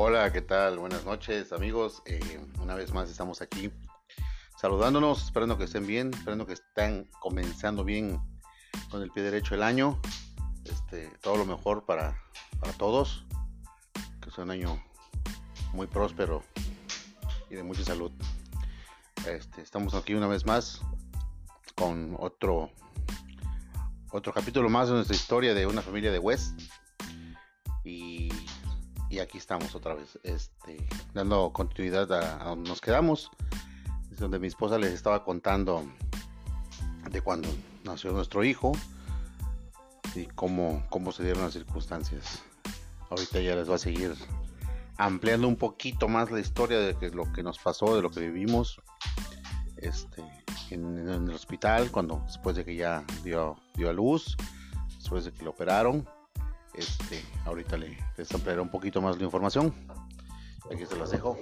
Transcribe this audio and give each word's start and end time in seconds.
Hola, 0.00 0.32
¿qué 0.32 0.42
tal? 0.42 0.78
Buenas 0.78 1.04
noches, 1.04 1.52
amigos. 1.52 2.04
Eh, 2.06 2.40
una 2.62 2.76
vez 2.76 2.94
más 2.94 3.10
estamos 3.10 3.42
aquí 3.42 3.72
saludándonos, 4.56 5.24
esperando 5.24 5.58
que 5.58 5.64
estén 5.64 5.88
bien, 5.88 6.14
esperando 6.14 6.46
que 6.46 6.52
estén 6.52 7.10
comenzando 7.18 7.82
bien 7.82 8.20
con 8.92 9.02
el 9.02 9.10
pie 9.10 9.24
derecho 9.24 9.56
el 9.56 9.62
año. 9.64 10.00
Este, 10.64 11.10
todo 11.20 11.36
lo 11.36 11.44
mejor 11.44 11.84
para, 11.84 12.16
para 12.60 12.72
todos. 12.74 13.26
Que 14.22 14.30
sea 14.30 14.44
un 14.44 14.52
año 14.52 14.80
muy 15.72 15.88
próspero 15.88 16.44
y 17.50 17.56
de 17.56 17.64
mucha 17.64 17.82
salud. 17.82 18.12
Este, 19.26 19.62
estamos 19.62 19.94
aquí 19.94 20.14
una 20.14 20.28
vez 20.28 20.46
más 20.46 20.80
con 21.74 22.14
otro 22.20 22.70
otro 24.12 24.32
capítulo 24.32 24.68
más 24.68 24.86
de 24.86 24.94
nuestra 24.94 25.16
historia 25.16 25.54
de 25.54 25.66
una 25.66 25.82
familia 25.82 26.12
de 26.12 26.20
West. 26.20 26.56
Y, 29.10 29.18
aquí 29.20 29.38
estamos 29.38 29.74
otra 29.74 29.94
vez, 29.94 30.18
este, 30.22 30.86
dando 31.14 31.52
continuidad 31.52 32.12
a, 32.12 32.44
donde 32.44 32.68
nos 32.68 32.80
quedamos. 32.80 33.30
Es 34.12 34.18
donde 34.18 34.38
mi 34.38 34.48
esposa 34.48 34.78
les 34.78 34.92
estaba 34.92 35.24
contando 35.24 35.84
de 37.10 37.20
cuando 37.20 37.48
nació 37.84 38.12
nuestro 38.12 38.44
hijo 38.44 38.72
y 40.14 40.26
cómo, 40.26 40.84
cómo 40.90 41.12
se 41.12 41.24
dieron 41.24 41.42
las 41.42 41.52
circunstancias. 41.52 42.42
Ahorita 43.10 43.40
ya 43.40 43.54
les 43.54 43.70
va 43.70 43.76
a 43.76 43.78
seguir 43.78 44.14
ampliando 44.98 45.48
un 45.48 45.56
poquito 45.56 46.08
más 46.08 46.30
la 46.30 46.40
historia 46.40 46.78
de 46.78 47.10
lo 47.10 47.32
que 47.32 47.42
nos 47.42 47.58
pasó, 47.58 47.94
de 47.96 48.02
lo 48.02 48.10
que 48.10 48.20
vivimos 48.20 48.80
este, 49.76 50.22
en, 50.70 50.98
el 50.98 51.30
hospital, 51.30 51.90
cuando 51.90 52.22
después 52.26 52.56
de 52.56 52.64
que 52.64 52.76
ya 52.76 53.04
dio, 53.22 53.56
dio 53.74 53.90
a 53.90 53.92
luz, 53.92 54.36
después 54.96 55.24
de 55.24 55.32
que 55.32 55.44
lo 55.44 55.50
operaron. 55.50 56.08
Este, 56.78 57.24
ahorita 57.44 57.76
le, 57.76 57.98
les 58.16 58.32
ampliaré 58.32 58.60
un 58.60 58.68
poquito 58.68 59.02
más 59.02 59.18
la 59.18 59.24
información. 59.24 59.74
Aquí 60.72 60.86
se 60.86 60.96
las 60.96 61.10
dejo. 61.10 61.36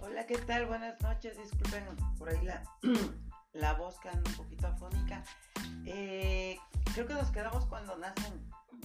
Hola, 0.00 0.26
¿qué 0.26 0.38
tal? 0.38 0.64
Buenas 0.64 0.98
noches. 1.02 1.36
Disculpen 1.36 1.84
por 2.16 2.30
ahí 2.30 2.42
la, 2.42 2.62
la 3.52 3.74
voz 3.74 3.98
que 4.00 4.08
anda 4.08 4.22
un 4.30 4.36
poquito 4.36 4.66
afónica. 4.66 5.22
Eh, 5.84 6.58
creo 6.94 7.06
que 7.06 7.12
nos 7.12 7.30
quedamos 7.32 7.66
cuando 7.66 7.98
nacen, 7.98 8.32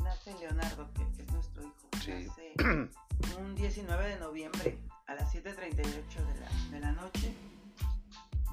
nace 0.04 0.34
Leonardo, 0.40 0.92
que 0.94 1.04
es 1.04 1.32
nuestro 1.32 1.64
hijo. 1.64 1.90
Nace 1.94 2.52
un 3.40 3.56
19 3.56 4.10
de 4.10 4.20
noviembre 4.20 4.78
a 5.08 5.16
las 5.16 5.34
7.38 5.34 5.84
de 5.86 6.40
la, 6.42 6.72
de 6.72 6.80
la 6.82 6.92
noche. 6.92 7.34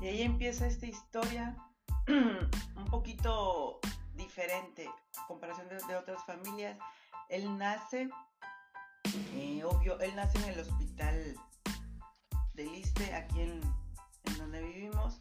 Y 0.00 0.06
ahí 0.06 0.22
empieza 0.22 0.68
esta 0.68 0.86
historia 0.86 1.56
un 2.06 2.84
poquito 2.92 3.80
diferente 4.22 4.88
comparación 5.26 5.68
de, 5.68 5.96
otras 5.96 6.24
familias. 6.24 6.78
Él 7.28 7.58
nace, 7.58 8.08
eh, 9.34 9.62
obvio, 9.64 9.98
él 10.00 10.14
nace 10.14 10.38
en 10.38 10.44
el 10.44 10.60
hospital 10.60 11.36
de 12.54 12.64
Liste, 12.64 13.14
aquí 13.14 13.40
en, 13.40 13.60
donde 14.38 14.62
vivimos. 14.62 15.20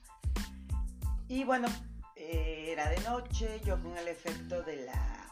Y 1.27 1.43
bueno, 1.43 1.67
eh, 2.15 2.69
era 2.71 2.89
de 2.89 2.99
noche, 3.01 3.61
yo 3.65 3.81
con 3.81 3.97
el 3.97 4.07
efecto 4.07 4.61
de 4.63 4.85
la 4.85 5.31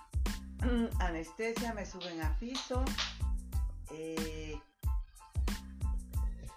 anestesia 0.99 1.73
me 1.73 1.85
suben 1.85 2.21
a 2.21 2.37
piso. 2.37 2.83
Eh, 3.91 4.59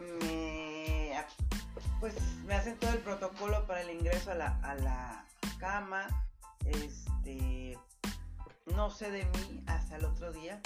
me, 0.01 1.25
pues 2.01 2.15
me 2.47 2.55
hacen 2.55 2.77
todo 2.79 2.91
el 2.91 2.99
protocolo 2.99 3.67
para 3.67 3.83
el 3.83 3.91
ingreso 3.91 4.33
a 4.33 4.35
la, 4.35 4.59
a 4.63 4.75
la 4.75 5.25
cama. 5.59 6.09
Este, 6.67 7.79
no 8.75 8.91
sé 8.91 9.11
de 9.11 9.25
mí 9.25 9.63
hasta 9.67 9.97
el 9.97 10.05
otro 10.05 10.33
día. 10.33 10.61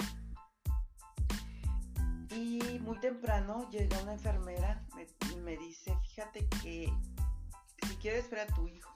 Y 2.31 2.79
muy 2.79 2.99
temprano 2.99 3.69
llega 3.71 4.01
una 4.03 4.13
enfermera 4.13 4.83
y 5.31 5.35
me 5.37 5.57
dice, 5.57 5.97
fíjate 6.03 6.47
que 6.61 6.93
si 7.87 7.95
quieres 7.95 8.29
ver 8.29 8.41
a 8.41 8.47
tu 8.47 8.67
hijo, 8.67 8.91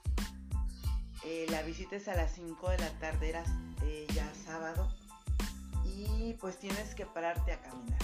eh, 1.24 1.46
la 1.50 1.62
visites 1.62 2.08
a 2.08 2.14
las 2.14 2.32
5 2.32 2.70
de 2.70 2.78
la 2.78 2.90
tarde, 2.98 3.30
era 3.30 3.44
eh, 3.84 4.06
ya 4.14 4.30
sábado, 4.34 4.88
y 5.84 6.34
pues 6.34 6.58
tienes 6.58 6.94
que 6.94 7.06
pararte 7.06 7.52
a 7.52 7.60
caminar. 7.60 7.98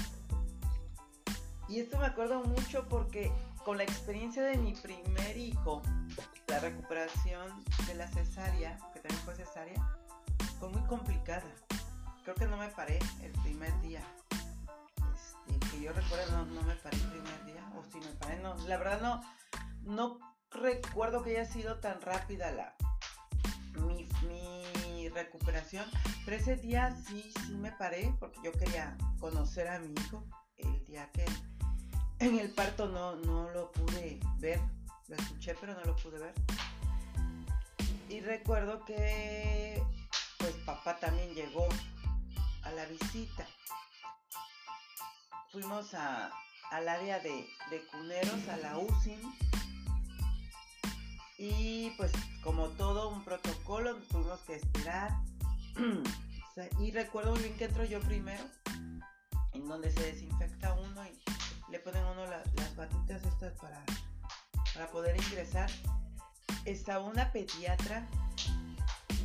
Y 1.68 1.80
esto 1.80 1.98
me 1.98 2.06
acuerdo 2.06 2.42
mucho 2.44 2.88
porque 2.88 3.30
con 3.64 3.76
la 3.76 3.84
experiencia 3.84 4.42
de 4.42 4.56
mi 4.56 4.72
primer 4.72 5.36
hijo, 5.36 5.82
la 6.46 6.60
recuperación 6.60 7.52
de 7.86 7.94
la 7.94 8.08
cesárea, 8.08 8.78
que 8.98 9.08
también 9.08 9.24
fue 9.24 9.34
cesárea, 9.34 9.96
fue 10.58 10.68
muy 10.70 10.82
complicada. 10.82 11.44
Creo 12.24 12.34
que 12.34 12.46
no 12.46 12.56
me 12.56 12.68
paré 12.68 12.98
el 13.22 13.32
primer 13.42 13.80
día. 13.80 14.02
Este, 15.14 15.70
que 15.70 15.80
yo 15.82 15.92
recuerdo, 15.92 16.44
no, 16.46 16.62
me 16.62 16.74
paré 16.76 16.96
el 16.96 17.08
primer 17.08 17.44
día. 17.44 17.72
O 17.76 17.84
si 17.84 18.00
me 18.00 18.12
paré, 18.18 18.40
no. 18.40 18.54
La 18.66 18.76
verdad 18.76 19.00
no, 19.00 19.22
no 19.82 20.18
recuerdo 20.50 21.22
que 21.22 21.30
haya 21.38 21.44
sido 21.44 21.78
tan 21.78 22.00
rápida 22.00 22.50
la, 22.50 22.74
mi, 23.86 24.08
mi 24.26 25.08
recuperación. 25.10 25.86
Pero 26.24 26.36
ese 26.36 26.56
día 26.56 26.96
sí, 27.06 27.32
sí 27.46 27.54
me 27.54 27.72
paré 27.72 28.14
porque 28.18 28.40
yo 28.42 28.52
quería 28.52 28.96
conocer 29.20 29.68
a 29.68 29.78
mi 29.78 29.92
hijo 29.92 30.24
el 30.56 30.84
día 30.84 31.08
que 31.12 31.24
en 32.18 32.38
el 32.38 32.50
parto 32.50 32.88
no, 32.88 33.14
no 33.16 33.48
lo 33.50 33.70
pude 33.70 34.18
ver, 34.38 34.60
lo 35.06 35.16
escuché 35.16 35.54
pero 35.60 35.74
no 35.74 35.84
lo 35.84 35.96
pude 35.96 36.18
ver. 36.18 36.34
Y 38.08 38.20
recuerdo 38.20 38.84
que 38.86 39.82
pues 40.38 40.52
papá 40.64 40.96
también 40.96 41.34
llegó 41.34 41.68
a 42.62 42.70
la 42.72 42.86
visita. 42.86 43.46
Fuimos 45.52 45.92
a, 45.94 46.30
al 46.70 46.88
área 46.88 47.18
de, 47.20 47.46
de 47.70 47.84
cuneros, 47.90 48.48
a 48.48 48.56
la 48.56 48.78
UCI. 48.78 49.18
Y 51.38 51.90
pues 51.96 52.10
como 52.42 52.68
todo 52.68 53.10
un 53.10 53.24
protocolo, 53.24 53.96
tuvimos 54.10 54.40
que 54.40 54.56
esperar. 54.56 55.10
y 56.80 56.90
recuerdo 56.90 57.32
muy 57.32 57.40
bien 57.40 57.56
que 57.56 57.66
entro 57.66 57.84
yo 57.84 58.00
primero, 58.00 58.42
en 59.52 59.68
donde 59.68 59.92
se 59.92 60.12
desinfecta 60.12 60.72
uno 60.72 61.04
y 61.06 61.70
le 61.70 61.78
ponen 61.80 62.04
uno 62.04 62.26
las 62.26 62.76
batitas 62.76 63.22
estas 63.22 63.52
para, 63.60 63.84
para 64.74 64.90
poder 64.90 65.16
ingresar. 65.16 65.70
Estaba 66.64 67.04
una 67.04 67.32
pediatra 67.32 68.06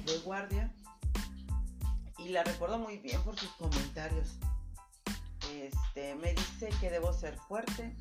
de 0.06 0.18
guardia 0.20 0.72
y 2.18 2.30
la 2.30 2.44
recuerdo 2.44 2.80
muy 2.80 2.98
bien 2.98 3.22
por 3.24 3.38
sus 3.38 3.50
comentarios. 3.52 4.38
Este, 5.52 6.16
me 6.16 6.34
dice 6.34 6.70
que 6.80 6.90
debo 6.90 7.14
ser 7.14 7.38
fuerte, 7.38 7.96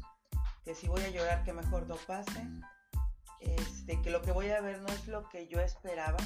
que 0.65 0.75
si 0.75 0.89
voy 0.89 1.03
a 1.03 1.11
llorar 1.11 1.45
que 1.45 1.53
mejor 1.53 1.87
no 1.89 1.97
pase, 1.97 2.47
este, 3.41 4.01
que 4.01 4.11
lo 4.11 4.23
que 4.23 4.33
voy 4.33 4.51
a 4.51 4.61
ver 4.61 4.81
no 4.81 4.89
es 4.89 5.09
lo 5.09 5.29
que 5.29 5.49
yo 5.49 5.61
esperaba. 5.61 6.19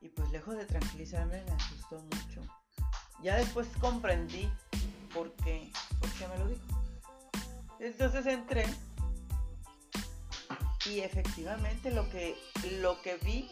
Y 0.00 0.08
pues 0.08 0.30
lejos 0.30 0.56
de 0.56 0.66
tranquilizarme 0.66 1.42
me 1.44 1.52
asustó 1.52 2.00
mucho. 2.00 2.40
Ya 3.22 3.36
después 3.36 3.68
comprendí 3.80 4.50
por 5.14 5.32
qué 5.36 5.70
porque 6.00 6.28
me 6.28 6.38
lo 6.38 6.48
dijo. 6.48 6.62
Entonces 7.78 8.26
entré 8.26 8.66
y 10.86 11.00
efectivamente 11.00 11.90
lo 11.90 12.08
que, 12.10 12.36
lo 12.80 13.00
que 13.00 13.16
vi 13.18 13.50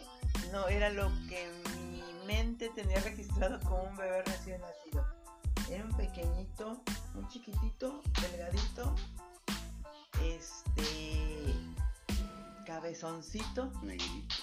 no 0.51 0.67
era 0.67 0.89
lo 0.89 1.09
que 1.27 1.51
mi 1.75 2.03
mente 2.27 2.69
tenía 2.69 2.99
registrado 2.99 3.59
como 3.61 3.83
un 3.83 3.95
bebé 3.95 4.23
recién 4.23 4.61
nacido. 4.61 5.05
Era 5.69 5.83
un 5.83 5.95
pequeñito, 5.95 6.81
un 7.15 7.27
chiquitito, 7.29 8.01
delgadito, 8.21 8.95
este 10.21 11.55
cabezoncito. 12.65 13.71
Negrito. 13.81 14.35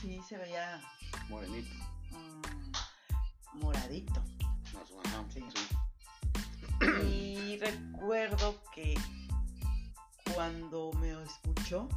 Sí, 0.00 0.20
se 0.28 0.38
veía 0.38 0.80
morenito. 1.28 1.74
Mm, 2.10 3.60
moradito. 3.60 4.22
sí. 5.32 5.44
Y 7.08 7.58
recuerdo 7.58 8.62
que 8.74 8.94
cuando 10.34 10.92
me 10.94 11.22
escuchó, 11.22 11.88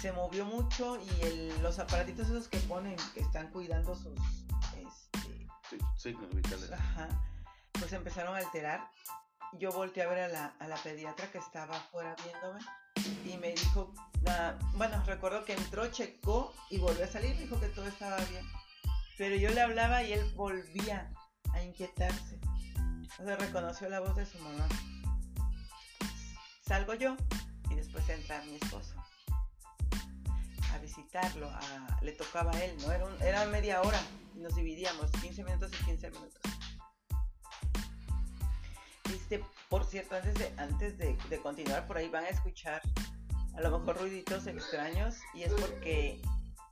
se, 0.00 0.12
movió 0.12 0.44
mucho 0.44 0.98
y 1.00 1.52
los 1.60 1.78
aparatitos 1.78 2.28
esos 2.28 2.48
que 2.48 2.58
ponen, 2.60 2.96
que 3.14 3.20
están 3.20 3.50
cuidando 3.50 3.94
sus 3.94 4.18
este, 4.76 5.78
signos 5.96 6.34
vitales. 6.34 6.70
pues 7.72 7.92
empezaron 7.92 8.34
a 8.34 8.38
alterar. 8.38 8.88
Yo 9.58 9.72
volteé 9.72 10.04
a 10.04 10.08
ver 10.08 10.20
a 10.20 10.28
la, 10.28 10.46
a 10.58 10.68
la 10.68 10.76
pediatra 10.76 11.30
que 11.30 11.38
estaba 11.38 11.76
afuera 11.76 12.14
viéndome 12.24 12.60
y 13.24 13.36
me 13.38 13.52
dijo, 13.52 13.92
ah, 14.26 14.54
bueno, 14.74 15.02
recuerdo 15.06 15.44
que 15.44 15.54
entró, 15.54 15.90
checó 15.90 16.54
y 16.70 16.78
volvió 16.78 17.04
a 17.04 17.08
salir, 17.08 17.36
dijo 17.36 17.58
que 17.60 17.68
todo 17.68 17.86
estaba 17.86 18.16
bien. 18.16 18.44
Pero 19.18 19.36
yo 19.36 19.50
le 19.50 19.60
hablaba 19.60 20.02
y 20.02 20.12
él 20.12 20.32
volvía 20.34 21.12
a 21.52 21.62
inquietarse. 21.62 22.38
O 23.18 23.24
sea, 23.24 23.36
reconoció 23.36 23.88
la 23.88 24.00
voz 24.00 24.16
de 24.16 24.24
su 24.24 24.38
mamá. 24.38 24.66
Salgo 26.62 26.94
yo 26.94 27.16
después 27.90 28.08
entra 28.08 28.40
mi 28.44 28.54
esposo 28.54 28.94
a 30.72 30.78
visitarlo, 30.78 31.50
le 32.02 32.12
tocaba 32.12 32.52
a 32.52 32.64
él, 32.64 32.76
¿no? 32.82 32.92
Era, 32.92 33.06
era 33.20 33.46
media 33.46 33.82
hora, 33.82 34.00
nos 34.36 34.54
dividíamos, 34.54 35.10
15 35.20 35.42
minutos 35.42 35.72
y 35.80 35.84
15 35.86 36.10
minutos. 36.12 36.40
Este, 39.12 39.44
por 39.68 39.84
cierto, 39.84 40.14
antes 40.14 40.34
de, 40.34 40.52
antes 40.56 40.98
de, 40.98 41.18
de 41.28 41.40
continuar, 41.40 41.88
por 41.88 41.96
ahí 41.96 42.08
van 42.08 42.22
a 42.22 42.28
escuchar 42.28 42.80
a 43.56 43.60
lo 43.60 43.76
mejor 43.76 43.98
ruiditos 43.98 44.46
extraños 44.46 45.16
y 45.34 45.42
es 45.42 45.52
porque 45.52 46.22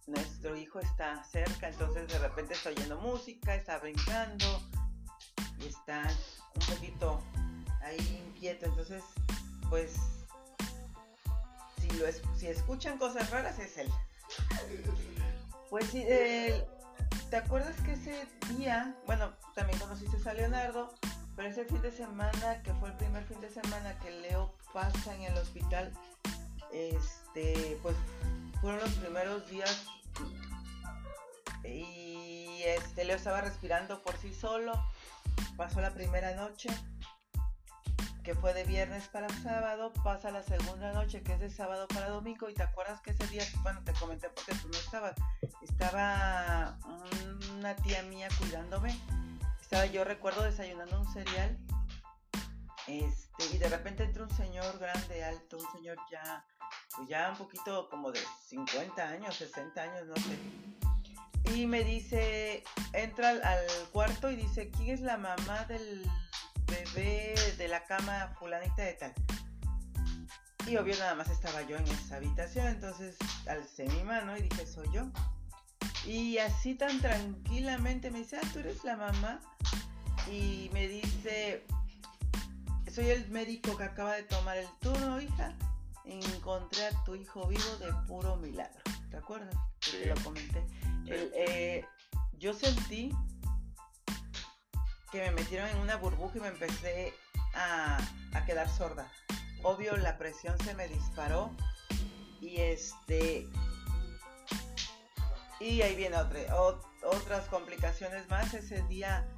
nuestro 0.06 0.56
hijo 0.56 0.78
está 0.78 1.24
cerca, 1.24 1.68
entonces 1.68 2.06
de 2.06 2.18
repente 2.20 2.54
está 2.54 2.68
oyendo 2.68 3.00
música, 3.00 3.56
está 3.56 3.78
brincando 3.78 4.62
y 5.58 5.66
está 5.66 6.08
un 6.54 6.74
poquito 6.74 7.20
ahí 7.82 8.22
inquieto, 8.28 8.66
entonces 8.66 9.02
pues 9.68 9.96
si, 11.88 11.98
lo 11.98 12.06
si 12.36 12.46
escuchan 12.46 12.98
cosas 12.98 13.30
raras 13.30 13.58
es 13.58 13.78
él. 13.78 13.90
Pues 15.70 15.86
sí, 15.90 16.04
¿te 17.30 17.36
acuerdas 17.36 17.76
que 17.84 17.92
ese 17.92 18.26
día, 18.56 18.94
bueno, 19.06 19.32
también 19.54 19.78
conociste 19.78 20.28
a 20.28 20.34
Leonardo, 20.34 20.94
pero 21.36 21.48
ese 21.48 21.64
fin 21.64 21.80
de 21.82 21.92
semana, 21.92 22.62
que 22.62 22.72
fue 22.74 22.88
el 22.88 22.96
primer 22.96 23.24
fin 23.24 23.40
de 23.40 23.50
semana 23.50 23.98
que 24.00 24.10
Leo 24.10 24.54
pasa 24.72 25.14
en 25.14 25.22
el 25.22 25.36
hospital, 25.36 25.92
este, 26.72 27.78
pues 27.82 27.96
fueron 28.60 28.80
los 28.80 28.92
primeros 28.94 29.48
días 29.50 29.86
y 31.64 32.62
este 32.64 33.04
Leo 33.04 33.16
estaba 33.16 33.40
respirando 33.40 34.02
por 34.02 34.16
sí 34.16 34.34
solo. 34.34 34.72
Pasó 35.56 35.80
la 35.80 35.92
primera 35.94 36.34
noche, 36.34 36.68
que 38.28 38.34
fue 38.34 38.52
de 38.52 38.64
viernes 38.64 39.08
para 39.08 39.26
sábado, 39.42 39.90
pasa 40.04 40.30
la 40.30 40.42
segunda 40.42 40.92
noche, 40.92 41.22
que 41.22 41.32
es 41.32 41.40
de 41.40 41.48
sábado 41.48 41.88
para 41.88 42.10
domingo, 42.10 42.50
y 42.50 42.52
te 42.52 42.62
acuerdas 42.62 43.00
que 43.00 43.12
ese 43.12 43.26
día, 43.28 43.42
bueno, 43.62 43.82
te 43.84 43.94
comenté 43.94 44.28
porque 44.28 44.52
tú 44.56 44.68
no 44.68 44.76
estabas, 44.76 45.14
estaba 45.62 46.76
una 47.56 47.74
tía 47.76 48.02
mía 48.02 48.28
cuidándome, 48.36 48.94
estaba 49.58 49.86
yo 49.86 50.04
recuerdo 50.04 50.42
desayunando 50.42 51.00
un 51.00 51.10
cereal, 51.10 51.56
este, 52.86 53.46
y 53.54 53.56
de 53.56 53.68
repente 53.70 54.04
entra 54.04 54.24
un 54.24 54.36
señor 54.36 54.78
grande, 54.78 55.24
alto, 55.24 55.56
un 55.56 55.72
señor 55.72 55.96
ya 56.12 56.44
pues 56.96 57.08
ya 57.08 57.30
un 57.30 57.38
poquito 57.38 57.88
como 57.88 58.12
de 58.12 58.20
50 58.44 59.08
años, 59.08 59.36
60 59.36 59.80
años, 59.80 60.06
no 60.06 60.16
sé. 60.16 61.54
Y 61.54 61.64
me 61.64 61.82
dice, 61.82 62.62
entra 62.92 63.30
al, 63.30 63.66
cuarto 63.90 64.30
y 64.30 64.36
dice, 64.36 64.70
¿quién 64.70 64.90
es 64.90 65.00
la 65.00 65.16
mamá 65.16 65.64
del 65.64 66.04
bebé 66.68 67.34
de 67.56 67.68
la 67.68 67.84
cama 67.84 68.34
fulanita 68.38 68.82
de 68.82 68.92
tal? 68.94 69.14
Y 70.66 70.76
obvio 70.76 70.96
nada 70.98 71.14
más 71.14 71.30
estaba 71.30 71.62
yo 71.62 71.76
en 71.76 71.86
esa 71.88 72.16
habitación, 72.16 72.66
entonces 72.66 73.16
alcé 73.46 73.86
mi 73.88 74.02
mano 74.04 74.36
y 74.36 74.42
dije, 74.42 74.66
soy 74.66 74.88
yo. 74.92 75.06
Y 76.06 76.38
así 76.38 76.74
tan 76.74 77.00
tranquilamente 77.00 78.10
me 78.10 78.18
dice, 78.20 78.36
ah, 78.36 78.48
tú 78.52 78.58
eres 78.60 78.84
la 78.84 78.96
mamá. 78.96 79.40
Y 80.30 80.70
me 80.74 80.86
dice, 80.88 81.64
soy 82.92 83.10
el 83.10 83.28
médico 83.30 83.76
que 83.76 83.84
acaba 83.84 84.14
de 84.14 84.24
tomar 84.24 84.58
el 84.58 84.68
turno, 84.80 85.20
hija 85.20 85.54
encontré 86.08 86.86
a 86.86 87.04
tu 87.04 87.14
hijo 87.14 87.46
vivo 87.46 87.76
de 87.80 87.92
puro 88.06 88.36
milagro. 88.36 88.82
¿Te 89.10 89.16
acuerdas? 89.16 89.54
Sí. 89.80 89.98
lo 90.06 90.14
comenté. 90.22 90.64
Eh, 91.06 91.84
yo 92.38 92.52
sentí 92.52 93.10
que 95.10 95.20
me 95.20 95.30
metieron 95.32 95.68
en 95.68 95.78
una 95.78 95.96
burbuja 95.96 96.38
y 96.38 96.40
me 96.40 96.48
empecé 96.48 97.14
a, 97.54 97.98
quedar 98.46 98.68
sorda. 98.68 99.10
Obvio, 99.62 99.96
la 99.96 100.16
presión 100.16 100.56
se 100.60 100.74
me 100.74 100.88
disparó 100.88 101.50
y 102.40 102.58
este 102.58 103.46
y 105.60 105.82
ahí 105.82 105.96
viene 105.96 106.16
otra, 106.16 106.40
otras 107.04 107.46
complicaciones 107.48 108.28
más. 108.28 108.54
Ese 108.54 108.82
día 108.84 109.28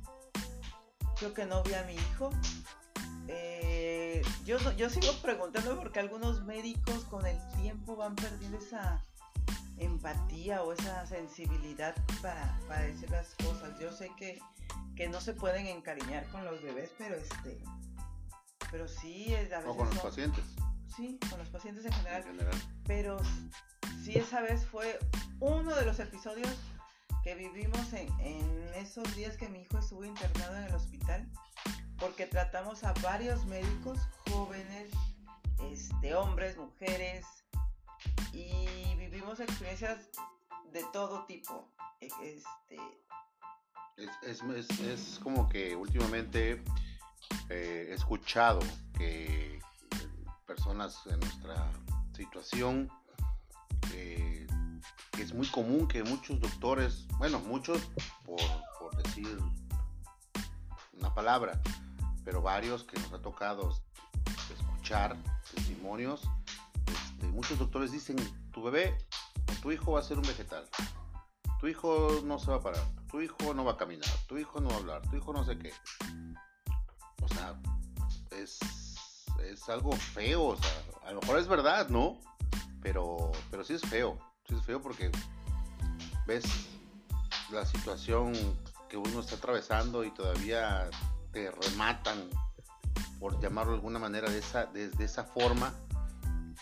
creo 1.16 1.32
que 1.32 1.46
no 1.46 1.62
vi 1.62 1.74
a 1.74 1.84
mi 1.84 1.94
hijo. 1.94 2.30
Eh, 3.28 4.22
yo, 4.44 4.58
yo 4.72 4.90
sigo 4.90 5.12
preguntando 5.22 5.78
porque 5.78 6.00
algunos 6.00 6.44
médicos 6.44 7.04
con 7.04 7.26
el 7.26 7.38
tiempo 7.62 7.96
van 7.96 8.16
perdiendo 8.16 8.58
esa 8.58 9.04
empatía 9.80 10.62
o 10.62 10.72
esa 10.72 11.06
sensibilidad 11.06 11.94
para, 12.22 12.82
decir 12.82 13.10
las 13.10 13.34
cosas. 13.34 13.78
Yo 13.80 13.92
sé 13.92 14.10
que, 14.16 14.40
no 15.08 15.20
se 15.20 15.32
pueden 15.32 15.66
encariñar 15.66 16.26
con 16.28 16.44
los 16.44 16.62
bebés, 16.62 16.90
pero 16.98 17.16
este 17.16 17.62
pero 18.70 18.86
sí 18.86 19.34
es 19.34 19.50
a 19.52 19.58
veces 19.58 19.72
o 19.72 19.76
con 19.76 19.88
los 19.88 19.98
pacientes. 19.98 20.44
Sí, 20.94 21.18
con 21.28 21.38
los 21.38 21.48
pacientes 21.48 21.84
en 21.86 21.92
general. 21.92 22.22
en 22.22 22.28
general. 22.28 22.62
Pero 22.86 23.18
sí 24.04 24.14
esa 24.14 24.42
vez 24.42 24.64
fue 24.66 24.98
uno 25.40 25.74
de 25.74 25.84
los 25.84 25.98
episodios 25.98 26.54
que 27.24 27.34
vivimos 27.34 27.92
en, 27.94 28.08
en 28.20 28.74
esos 28.74 29.16
días 29.16 29.36
que 29.36 29.48
mi 29.48 29.62
hijo 29.62 29.78
estuvo 29.78 30.04
internado 30.04 30.56
en 30.56 30.64
el 30.64 30.74
hospital 30.74 31.28
porque 32.00 32.26
tratamos 32.26 32.82
a 32.82 32.94
varios 33.02 33.44
médicos 33.44 33.98
jóvenes, 34.30 34.90
este, 35.70 36.14
hombres, 36.14 36.56
mujeres, 36.56 37.26
y 38.32 38.94
vivimos 38.96 39.40
experiencias 39.40 40.08
de 40.72 40.84
todo 40.92 41.24
tipo. 41.26 41.68
Este... 42.00 42.76
Es, 44.22 45.20
como 45.22 45.48
que 45.48 45.76
últimamente 45.76 46.62
eh, 47.50 47.88
he 47.90 47.94
escuchado 47.94 48.60
que 48.96 49.60
personas 50.46 51.06
en 51.06 51.20
nuestra 51.20 51.70
situación, 52.16 52.90
eh, 53.92 54.46
es 55.18 55.34
muy 55.34 55.46
común 55.48 55.86
que 55.86 56.02
muchos 56.02 56.40
doctores, 56.40 57.06
bueno, 57.18 57.40
muchos 57.40 57.90
por, 58.24 58.40
por 58.78 59.02
decir 59.02 59.38
una 60.94 61.12
palabra, 61.14 61.60
pero 62.24 62.40
varios 62.40 62.84
que 62.84 62.98
nos 63.00 63.12
ha 63.12 63.20
tocado 63.20 63.70
escuchar 64.50 65.16
testimonios, 65.54 66.22
este, 67.20 67.26
muchos 67.34 67.58
doctores 67.58 67.92
dicen, 67.92 68.16
tu 68.50 68.62
bebé 68.62 68.96
tu 69.62 69.70
hijo 69.72 69.92
va 69.92 70.00
a 70.00 70.02
ser 70.02 70.16
un 70.16 70.22
vegetal, 70.22 70.64
tu 71.58 71.66
hijo 71.66 72.20
no 72.24 72.38
se 72.38 72.50
va 72.50 72.56
a 72.56 72.60
parar, 72.60 72.82
tu 73.10 73.20
hijo 73.20 73.52
no 73.52 73.64
va 73.64 73.72
a 73.72 73.76
caminar, 73.76 74.08
tu 74.26 74.38
hijo 74.38 74.60
no 74.60 74.68
va 74.70 74.76
a 74.76 74.78
hablar, 74.78 75.02
tu 75.10 75.16
hijo 75.16 75.32
no 75.32 75.44
sé 75.44 75.58
qué. 75.58 75.72
O 77.22 77.28
sea, 77.28 77.60
es, 78.30 78.58
es 79.44 79.68
algo 79.68 79.92
feo, 79.92 80.44
o 80.44 80.56
sea, 80.56 80.70
a 81.04 81.12
lo 81.12 81.20
mejor 81.20 81.38
es 81.38 81.48
verdad, 81.48 81.88
¿no? 81.88 82.18
Pero, 82.80 83.32
pero 83.50 83.64
sí 83.64 83.74
es 83.74 83.82
feo, 83.82 84.18
sí 84.48 84.54
es 84.54 84.64
feo 84.64 84.80
porque 84.80 85.10
ves 86.26 86.44
la 87.50 87.66
situación 87.66 88.32
que 88.88 88.96
uno 88.96 89.20
está 89.20 89.36
atravesando 89.36 90.04
y 90.04 90.10
todavía 90.12 90.88
te 91.32 91.50
rematan, 91.50 92.30
por 93.18 93.38
llamarlo 93.40 93.72
de 93.72 93.78
alguna 93.78 93.98
manera, 93.98 94.30
de 94.30 94.38
esa, 94.38 94.66
de, 94.66 94.90
esa 95.04 95.24
forma, 95.24 95.74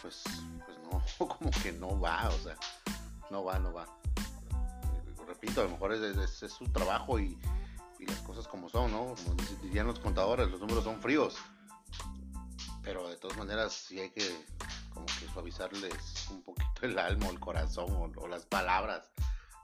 pues, 0.02 0.22
pues 0.64 0.78
no, 1.18 1.26
como 1.28 1.50
que 1.62 1.72
no 1.72 1.98
va, 1.98 2.28
o 2.28 2.38
sea, 2.38 2.56
no 3.30 3.44
va, 3.44 3.58
no 3.58 3.72
va. 3.72 3.86
Repito, 5.26 5.60
a 5.60 5.64
lo 5.64 5.70
mejor 5.70 5.92
es, 5.92 6.42
es, 6.42 6.52
su 6.52 6.64
trabajo 6.72 7.18
y, 7.18 7.38
las 8.06 8.20
cosas 8.20 8.48
como 8.48 8.68
son, 8.68 8.92
¿no? 8.92 9.14
Como 9.16 9.34
dirían 9.60 9.86
los 9.86 9.98
contadores, 9.98 10.48
los 10.48 10.60
números 10.60 10.84
son 10.84 11.00
fríos. 11.00 11.36
Pero 12.82 13.08
de 13.08 13.16
todas 13.16 13.36
maneras 13.36 13.72
sí 13.72 14.00
hay 14.00 14.10
que 14.10 14.46
como 14.94 15.04
que 15.04 15.28
suavizarles 15.32 16.28
un 16.30 16.42
poquito 16.42 16.82
el 16.82 16.98
alma 16.98 17.26
el 17.26 17.38
corazón 17.38 18.14
o, 18.16 18.28
las 18.28 18.46
palabras 18.46 19.10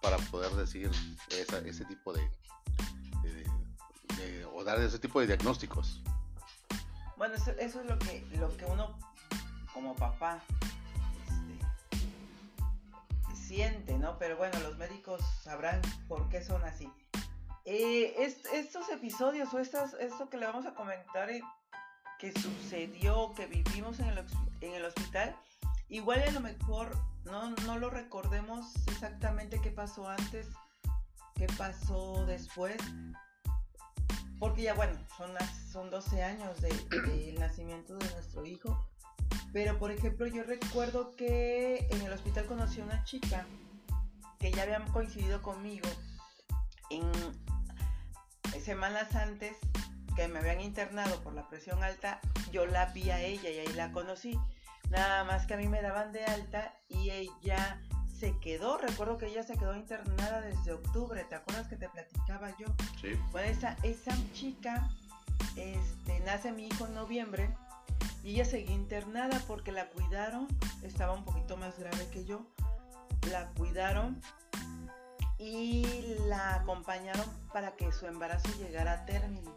para 0.02 0.18
poder 0.18 0.52
decir 0.52 0.90
ese 1.30 1.84
tipo 1.86 2.12
de, 2.12 2.28
o 4.52 4.64
dar 4.64 4.78
ese 4.80 4.98
tipo 4.98 5.20
de 5.20 5.28
diagnósticos. 5.28 6.02
Bueno, 7.16 7.34
eso, 7.36 7.52
es 7.52 7.74
lo 7.76 7.98
que, 7.98 8.26
lo 8.38 8.54
que 8.56 8.64
uno 8.66 8.98
como 9.74 9.94
papá 9.96 10.42
este, 11.26 11.58
siente, 13.36 13.98
¿no? 13.98 14.18
Pero 14.18 14.36
bueno, 14.36 14.58
los 14.60 14.78
médicos 14.78 15.20
sabrán 15.42 15.82
por 16.08 16.28
qué 16.30 16.42
son 16.42 16.64
así. 16.64 16.90
Eh, 17.66 18.14
estos 18.52 18.88
episodios 18.90 19.52
o 19.52 19.58
estas, 19.58 19.94
esto 19.94 20.30
que 20.30 20.36
le 20.36 20.46
vamos 20.46 20.66
a 20.66 20.74
comentar 20.74 21.30
eh, 21.30 21.42
que 22.18 22.32
sucedió, 22.32 23.32
que 23.34 23.46
vivimos 23.46 23.98
en 24.00 24.08
el, 24.08 24.24
en 24.60 24.74
el 24.74 24.84
hospital, 24.84 25.36
igual 25.88 26.22
a 26.22 26.30
lo 26.30 26.40
mejor 26.40 26.94
no, 27.24 27.50
no 27.50 27.78
lo 27.78 27.90
recordemos 27.90 28.66
exactamente 28.86 29.60
qué 29.60 29.70
pasó 29.70 30.08
antes, 30.08 30.48
qué 31.34 31.46
pasó 31.58 32.24
después, 32.26 32.76
porque 34.38 34.62
ya 34.62 34.74
bueno, 34.74 34.98
son, 35.16 35.32
son 35.72 35.90
12 35.90 36.22
años 36.22 36.60
del 36.60 36.88
de, 36.90 37.34
nacimiento 37.38 37.96
de 37.96 38.10
nuestro 38.10 38.44
hijo. 38.44 38.86
Pero 39.54 39.78
por 39.78 39.92
ejemplo, 39.92 40.26
yo 40.26 40.42
recuerdo 40.42 41.14
que 41.14 41.86
en 41.88 42.02
el 42.02 42.12
hospital 42.12 42.46
conocí 42.46 42.80
a 42.80 42.84
una 42.84 43.04
chica 43.04 43.46
que 44.40 44.50
ya 44.50 44.64
habían 44.64 44.90
coincidido 44.90 45.42
conmigo 45.42 45.88
en 46.90 47.04
semanas 48.60 49.14
antes 49.14 49.56
que 50.16 50.26
me 50.26 50.40
habían 50.40 50.60
internado 50.60 51.22
por 51.22 51.34
la 51.34 51.48
presión 51.48 51.84
alta, 51.84 52.20
yo 52.50 52.66
la 52.66 52.86
vi 52.86 53.10
a 53.10 53.20
ella 53.20 53.48
y 53.48 53.60
ahí 53.60 53.72
la 53.74 53.92
conocí. 53.92 54.36
Nada 54.90 55.22
más 55.22 55.46
que 55.46 55.54
a 55.54 55.56
mí 55.56 55.68
me 55.68 55.82
daban 55.82 56.10
de 56.10 56.24
alta 56.24 56.74
y 56.88 57.10
ella 57.10 57.80
se 58.18 58.36
quedó, 58.40 58.76
recuerdo 58.76 59.18
que 59.18 59.26
ella 59.26 59.44
se 59.44 59.56
quedó 59.56 59.76
internada 59.76 60.40
desde 60.40 60.72
octubre, 60.72 61.24
¿te 61.28 61.36
acuerdas 61.36 61.68
que 61.68 61.76
te 61.76 61.88
platicaba 61.88 62.50
yo? 62.58 62.66
Sí. 63.00 63.12
Bueno, 63.30 63.48
esa, 63.48 63.76
esa 63.84 64.16
chica, 64.32 64.88
este, 65.54 66.18
nace 66.20 66.50
mi 66.50 66.66
hijo 66.66 66.86
en 66.86 66.94
noviembre 66.94 67.54
y 68.24 68.30
ella 68.30 68.46
seguía 68.46 68.74
internada 68.74 69.38
porque 69.46 69.70
la 69.70 69.90
cuidaron, 69.90 70.48
estaba 70.82 71.12
un 71.12 71.24
poquito 71.24 71.58
más 71.58 71.78
grave 71.78 72.08
que 72.10 72.24
yo, 72.24 72.46
la 73.30 73.50
cuidaron 73.50 74.20
y 75.38 76.16
la 76.26 76.54
acompañaron 76.54 77.26
para 77.52 77.76
que 77.76 77.92
su 77.92 78.06
embarazo 78.06 78.48
llegara 78.58 78.92
a 78.92 79.04
término. 79.04 79.54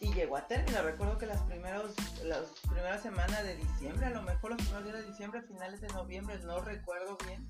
Y 0.00 0.12
llegó 0.12 0.36
a 0.36 0.48
término, 0.48 0.82
recuerdo 0.82 1.16
que 1.16 1.26
las, 1.26 1.40
primeros, 1.42 1.94
las 2.24 2.48
primeras 2.68 3.02
semanas 3.02 3.44
de 3.44 3.56
diciembre, 3.56 4.06
a 4.06 4.10
lo 4.10 4.22
mejor 4.22 4.50
los 4.50 4.62
primeros 4.62 4.84
días 4.84 4.98
de 4.98 5.06
diciembre, 5.06 5.42
finales 5.42 5.80
de 5.80 5.88
noviembre, 5.88 6.38
no 6.40 6.60
recuerdo 6.60 7.16
bien, 7.24 7.48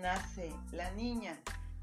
nace 0.00 0.50
la 0.72 0.90
niña. 0.92 1.38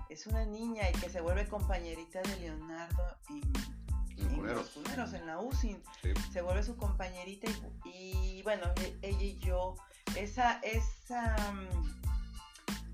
Es 0.09 0.25
una 0.25 0.43
niña 0.43 0.89
y 0.89 0.93
que 0.93 1.09
se 1.09 1.21
vuelve 1.21 1.47
compañerita 1.47 2.19
de 2.23 2.35
Leonardo 2.37 3.15
en, 3.29 3.78
En 4.21 4.29
en 4.29 4.35
Cuneros. 4.35 4.57
los 4.57 4.69
Cuneros, 4.69 5.13
en 5.13 5.25
la 5.27 5.39
UCI. 5.39 5.77
Sí. 6.01 6.13
Se 6.31 6.41
vuelve 6.41 6.63
su 6.63 6.75
compañerita 6.77 7.47
y, 7.85 8.37
y, 8.37 8.43
bueno, 8.43 8.65
e- 8.81 8.97
ella 9.01 9.21
y 9.23 9.37
yo, 9.39 9.75
esa, 10.15 10.59
esa 10.59 11.35
mm, 11.53 11.99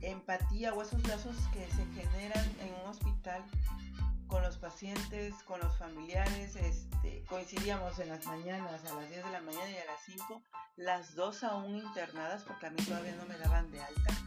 empatía 0.01 0.73
o 0.73 0.81
esos 0.81 1.05
lazos 1.07 1.35
que 1.53 1.65
se 1.67 1.85
generan 1.93 2.45
en 2.59 2.73
un 2.83 2.89
hospital 2.89 3.43
con 4.27 4.41
los 4.41 4.57
pacientes, 4.57 5.33
con 5.45 5.59
los 5.59 5.77
familiares, 5.77 6.55
este, 6.55 7.23
coincidíamos 7.29 7.99
en 7.99 8.09
las 8.09 8.25
mañanas, 8.25 8.83
a 8.85 8.93
las 8.95 9.09
10 9.09 9.23
de 9.23 9.31
la 9.31 9.41
mañana 9.41 9.69
y 9.69 9.77
a 9.77 9.85
las 9.85 10.01
5, 10.05 10.41
las 10.77 11.15
dos 11.15 11.43
aún 11.43 11.77
internadas 11.77 12.43
porque 12.43 12.65
a 12.65 12.69
mí 12.71 12.81
todavía 12.83 13.15
no 13.15 13.25
me 13.25 13.37
daban 13.37 13.71
de 13.71 13.81
alta, 13.81 14.17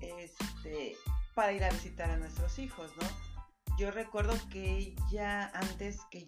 este, 0.00 0.96
para 1.34 1.52
ir 1.52 1.64
a 1.64 1.70
visitar 1.70 2.10
a 2.10 2.16
nuestros 2.16 2.58
hijos, 2.58 2.90
¿no? 3.00 3.06
Yo 3.76 3.90
recuerdo 3.90 4.32
que 4.48 4.96
ella 5.10 5.50
antes 5.52 6.00
que, 6.10 6.24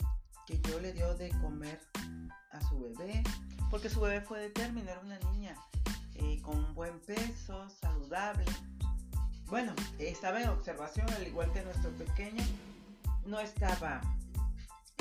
que 0.47 0.61
yo 0.61 0.81
le 0.81 0.93
dio 0.93 1.15
de 1.15 1.31
comer 1.41 1.81
a 2.53 2.61
su 2.69 2.79
bebé, 2.81 3.23
porque 3.71 3.89
su 3.89 4.01
bebé 4.01 4.21
fue 4.21 4.39
de 4.39 4.51
término, 4.51 4.91
era 4.91 5.01
una 5.01 5.19
niña 5.31 5.57
eh, 6.17 6.43
con 6.43 6.75
buen 6.75 7.01
peso, 7.01 7.67
saludable. 7.71 8.45
Bueno, 9.47 9.75
estaba 9.99 10.43
en 10.43 10.49
observación 10.51 11.09
al 11.11 11.27
igual 11.27 11.51
que 11.53 11.63
nuestro 11.63 11.91
pequeño, 11.93 12.45
no 13.25 13.41
estaba 13.41 14.03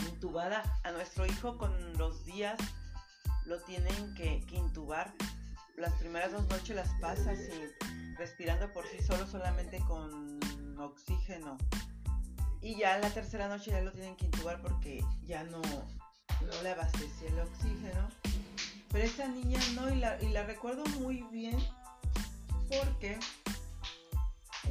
intubada. 0.10 0.64
A 0.86 0.92
nuestro 0.92 1.26
hijo 1.26 1.58
con 1.58 1.98
los 1.98 2.24
días 2.24 2.58
lo 3.46 3.60
tienen 3.64 4.14
que, 4.16 4.42
que 4.48 4.56
intubar. 4.56 5.14
Las 5.76 5.94
primeras 5.96 6.32
dos 6.32 6.48
noches 6.48 6.78
las 6.78 6.90
pasa 7.02 7.36
sin 7.36 8.16
respirando 8.18 8.72
por 8.72 8.86
sí 8.88 9.04
solo, 9.06 9.28
solamente 9.28 9.80
con 9.80 10.40
oxígeno. 10.80 11.58
Y 12.62 12.76
ya 12.76 12.98
la 13.00 13.10
tercera 13.10 13.48
noche 13.48 13.72
ya 13.72 13.82
lo 13.82 13.92
tienen 13.92 14.16
que 14.16 14.26
intubar 14.26 14.62
porque 14.62 15.04
ya 15.26 15.44
no, 15.44 15.62
no 15.62 16.62
le 16.64 16.72
abastecía 16.72 17.30
el 17.30 17.40
oxígeno. 17.40 18.10
Pero 18.92 19.04
esta 19.06 19.28
niña 19.28 19.60
no, 19.76 19.90
y 19.90 19.96
la, 19.98 20.22
y 20.22 20.30
la 20.30 20.44
recuerdo 20.44 20.84
muy 21.00 21.22
bien 21.32 21.58
porque 22.70 23.20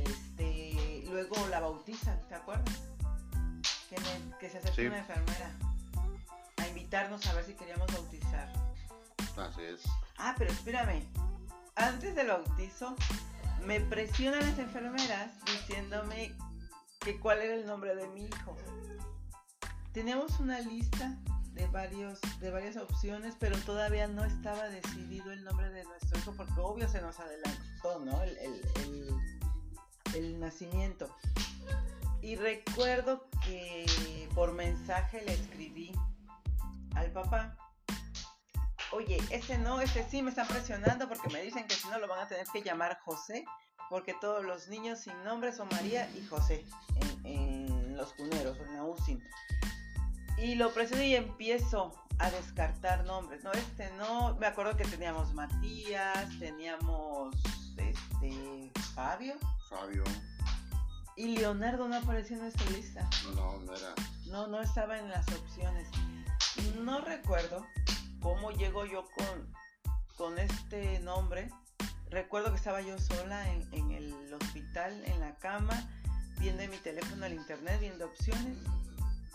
este, 0.04 1.04
luego 1.08 1.34
la 1.48 1.60
bautizan, 1.60 2.20
¿te 2.28 2.34
acuerdas? 2.34 2.74
Que, 3.88 3.96
me- 4.00 4.36
que 4.38 4.50
se 4.50 4.58
acercó 4.58 4.76
Sí. 4.76 4.86
una 4.86 4.98
enfermera 4.98 5.52
a 6.56 6.68
invitarnos 6.68 7.24
a 7.26 7.34
ver 7.34 7.44
si 7.44 7.54
queríamos 7.54 7.86
bautizar. 7.92 8.52
Así 9.36 9.62
es. 9.62 9.82
Ah, 10.18 10.34
pero 10.36 10.50
espérame. 10.50 11.02
Antes 11.76 12.14
del 12.14 12.28
bautizo, 12.28 12.96
me 13.64 13.80
presionan 13.80 14.40
las 14.40 14.58
enfermeras 14.58 15.30
diciéndome 15.44 16.34
que 17.06 17.20
cuál 17.20 17.38
era 17.40 17.54
el 17.54 17.64
nombre 17.66 17.94
de 17.94 18.08
mi 18.08 18.24
hijo. 18.26 18.56
Teníamos 19.92 20.40
una 20.40 20.58
lista 20.58 21.16
de 21.52 21.68
varios 21.68 22.18
de 22.40 22.50
varias 22.50 22.76
opciones, 22.76 23.36
pero 23.38 23.56
todavía 23.58 24.08
no 24.08 24.24
estaba 24.24 24.64
decidido 24.64 25.30
el 25.30 25.44
nombre 25.44 25.70
de 25.70 25.84
nuestro 25.84 26.18
hijo 26.18 26.34
porque 26.36 26.58
obvio 26.58 26.88
se 26.88 27.00
nos 27.00 27.20
adelantó, 27.20 28.00
¿no? 28.04 28.20
El, 28.24 28.36
el- 28.38 28.70
el- 28.82 30.16
el 30.16 30.40
nacimiento. 30.40 31.08
Y 32.22 32.34
recuerdo 32.34 33.28
que 33.44 34.28
por 34.34 34.52
mensaje 34.52 35.22
le 35.24 35.34
escribí 35.34 35.92
al 36.96 37.12
papá 37.12 37.56
oye, 38.90 39.18
ese 39.30 39.58
no, 39.58 39.80
ese 39.80 40.08
sí 40.10 40.22
me 40.22 40.30
están 40.30 40.48
presionando 40.48 41.08
porque 41.08 41.28
me 41.28 41.40
dicen 41.40 41.68
que 41.68 41.74
si 41.74 41.86
no 41.88 41.98
lo 42.00 42.08
van 42.08 42.20
a 42.24 42.28
tener 42.28 42.46
que 42.52 42.62
llamar 42.62 42.98
José, 43.04 43.44
porque 43.90 44.14
todos 44.14 44.44
los 44.44 44.68
niños 44.68 45.00
sin 45.00 45.22
nombre 45.24 45.52
son 45.52 45.68
María 45.70 46.10
y 46.16 46.26
José 46.26 46.64
en, 46.96 47.26
en 47.26 47.96
los 47.96 48.12
cuneros, 48.14 48.58
en 48.58 48.74
la 48.74 48.84
UCI. 48.84 49.22
Y 50.38 50.54
lo 50.56 50.72
presiono 50.72 51.02
y 51.02 51.14
empiezo 51.14 51.94
a 52.18 52.30
descartar 52.30 53.04
nombres, 53.04 53.44
¿no? 53.44 53.52
Este 53.52 53.90
no, 53.96 54.36
me 54.36 54.46
acuerdo 54.46 54.76
que 54.76 54.84
teníamos 54.84 55.32
Matías, 55.34 56.28
teníamos 56.38 57.34
este 57.76 58.70
Fabio 58.94 59.34
Fabio. 59.68 60.04
y 61.16 61.36
Leonardo 61.38 61.88
no 61.88 61.96
apareció 61.96 62.36
en 62.36 62.42
nuestra 62.42 62.70
lista. 62.70 63.08
No, 63.34 63.58
no 63.60 63.74
era. 63.74 63.94
No, 64.26 64.46
no 64.46 64.60
estaba 64.60 64.98
en 64.98 65.08
las 65.08 65.26
opciones. 65.28 65.88
No 66.80 67.00
recuerdo 67.00 67.66
cómo 68.20 68.50
llego 68.52 68.84
yo 68.86 69.04
con, 69.16 69.54
con 70.16 70.38
este 70.38 71.00
nombre. 71.00 71.50
Recuerdo 72.10 72.50
que 72.50 72.56
estaba 72.56 72.80
yo 72.80 72.98
sola 72.98 73.44
en, 73.72 73.90
el 73.90 74.32
hospital, 74.32 75.02
en 75.06 75.20
la 75.20 75.34
cama, 75.36 75.88
viendo 76.38 76.62
en 76.62 76.70
mi 76.70 76.76
teléfono 76.78 77.26
el 77.26 77.34
internet, 77.34 77.80
viendo 77.80 78.06
opciones. 78.06 78.58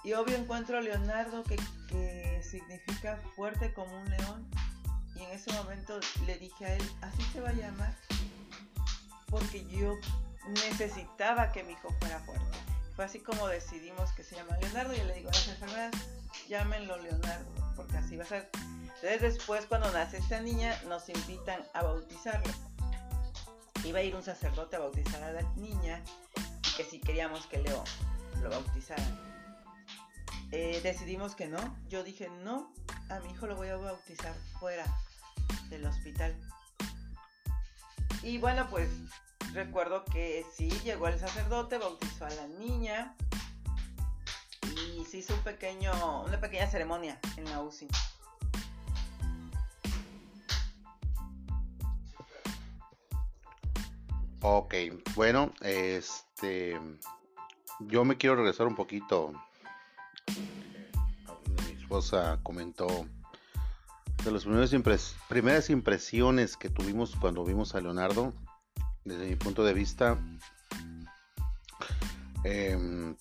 Y 0.04 0.14
obvio 0.14 0.38
encuentro 0.38 0.78
a 0.78 0.82
Leonardo 0.82 1.44
que, 1.44 1.60
significa 2.42 3.18
fuerte 3.36 3.74
como 3.74 3.96
un 3.96 4.10
león. 4.10 4.50
Y 5.16 5.24
en 5.24 5.32
ese 5.32 5.54
momento 5.54 6.00
le 6.26 6.38
dije 6.38 6.66
a 6.66 6.76
él, 6.76 6.92
así 7.02 7.22
se 7.34 7.40
va 7.40 7.50
a 7.50 7.54
llamar. 7.54 7.96
Porque 9.28 9.66
yo 9.68 9.96
necesitaba 10.48 11.52
que 11.52 11.64
mi 11.64 11.74
hijo 11.74 11.90
fuera 12.00 12.20
fuerte. 12.20 12.58
Fue 12.96 13.06
así 13.06 13.20
como 13.20 13.48
decidimos 13.48 14.12
que 14.14 14.24
se 14.24 14.36
llama 14.36 14.58
Leonardo. 14.58 14.94
Y 14.94 15.04
le 15.04 15.14
digo 15.14 15.30
a 15.30 15.34
las 15.34 15.48
enfermeras, 15.48 15.92
llámenlo 16.48 16.98
Leonardo, 16.98 17.74
porque 17.76 17.98
así 17.98 18.16
va 18.16 18.24
a 18.24 18.28
ser. 18.28 18.50
Entonces 19.02 19.34
después 19.34 19.66
cuando 19.66 19.90
nace 19.92 20.18
esta 20.18 20.40
niña 20.42 20.80
nos 20.88 21.10
invitan 21.10 21.64
a 21.74 21.82
bautizarlo. 21.82 22.54
Iba 23.84 23.98
a 23.98 24.04
ir 24.04 24.16
un 24.16 24.22
sacerdote 24.22 24.76
a 24.76 24.80
bautizar 24.80 25.24
a 25.24 25.32
la 25.32 25.42
niña 25.56 26.04
que 26.78 26.84
si 26.84 27.00
queríamos 27.00 27.48
que 27.48 27.58
Leo 27.58 27.84
lo 28.44 28.52
bautizaran. 28.52 29.20
Eh, 30.52 30.82
decidimos 30.84 31.34
que 31.34 31.48
no. 31.48 31.58
Yo 31.90 32.04
dije 32.04 32.30
no, 32.44 32.72
a 33.10 33.20
mi 33.22 33.32
hijo 33.32 33.48
lo 33.48 33.56
voy 33.56 33.70
a 33.70 33.76
bautizar 33.76 34.36
fuera 34.60 34.86
del 35.70 35.84
hospital. 35.88 36.36
Y 38.22 38.38
bueno, 38.38 38.68
pues 38.70 38.88
recuerdo 39.52 40.06
que 40.06 40.46
sí, 40.56 40.70
llegó 40.84 41.08
el 41.08 41.20
sacerdote, 41.20 41.80
bautizó 41.80 42.26
a 42.26 42.30
la 42.30 42.46
niña 42.48 43.16
y 44.76 45.04
se 45.06 45.18
hizo 45.18 45.34
un 45.34 45.42
pequeño, 45.42 46.22
una 46.22 46.40
pequeña 46.40 46.70
ceremonia 46.70 47.20
en 47.38 47.46
la 47.46 47.62
UCI. 47.62 47.88
Ok, 54.44 54.74
bueno, 55.14 55.54
este. 55.62 56.80
Yo 57.82 58.04
me 58.04 58.18
quiero 58.18 58.38
regresar 58.38 58.66
un 58.66 58.74
poquito. 58.74 59.34
Mi 61.68 61.80
esposa 61.80 62.40
comentó 62.42 62.88
de 64.24 64.32
las 64.32 64.44
primeras, 64.44 65.16
primeras 65.30 65.70
impresiones 65.70 66.58
que 66.58 66.70
tuvimos 66.70 67.16
cuando 67.16 67.46
vimos 67.46 67.76
a 67.76 67.82
Leonardo. 67.82 68.34
Desde 69.06 69.28
mi 69.28 69.36
punto 69.36 69.64
de 69.64 69.74
vista, 69.76 70.18
em, 72.44 73.16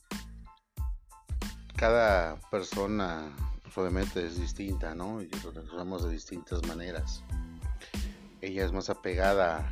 cada 1.77 2.41
persona 2.51 3.31
pues, 3.63 3.77
obviamente 3.77 4.27
es 4.27 4.41
distinta, 4.41 4.95
¿no? 4.95 5.21
Y 5.21 5.29
reaccionamos 5.29 6.03
de 6.05 6.13
distintas 6.13 6.67
maneras. 6.67 7.23
Ella 8.41 8.65
es 8.65 8.73
más 8.73 8.89
apegada 8.89 9.71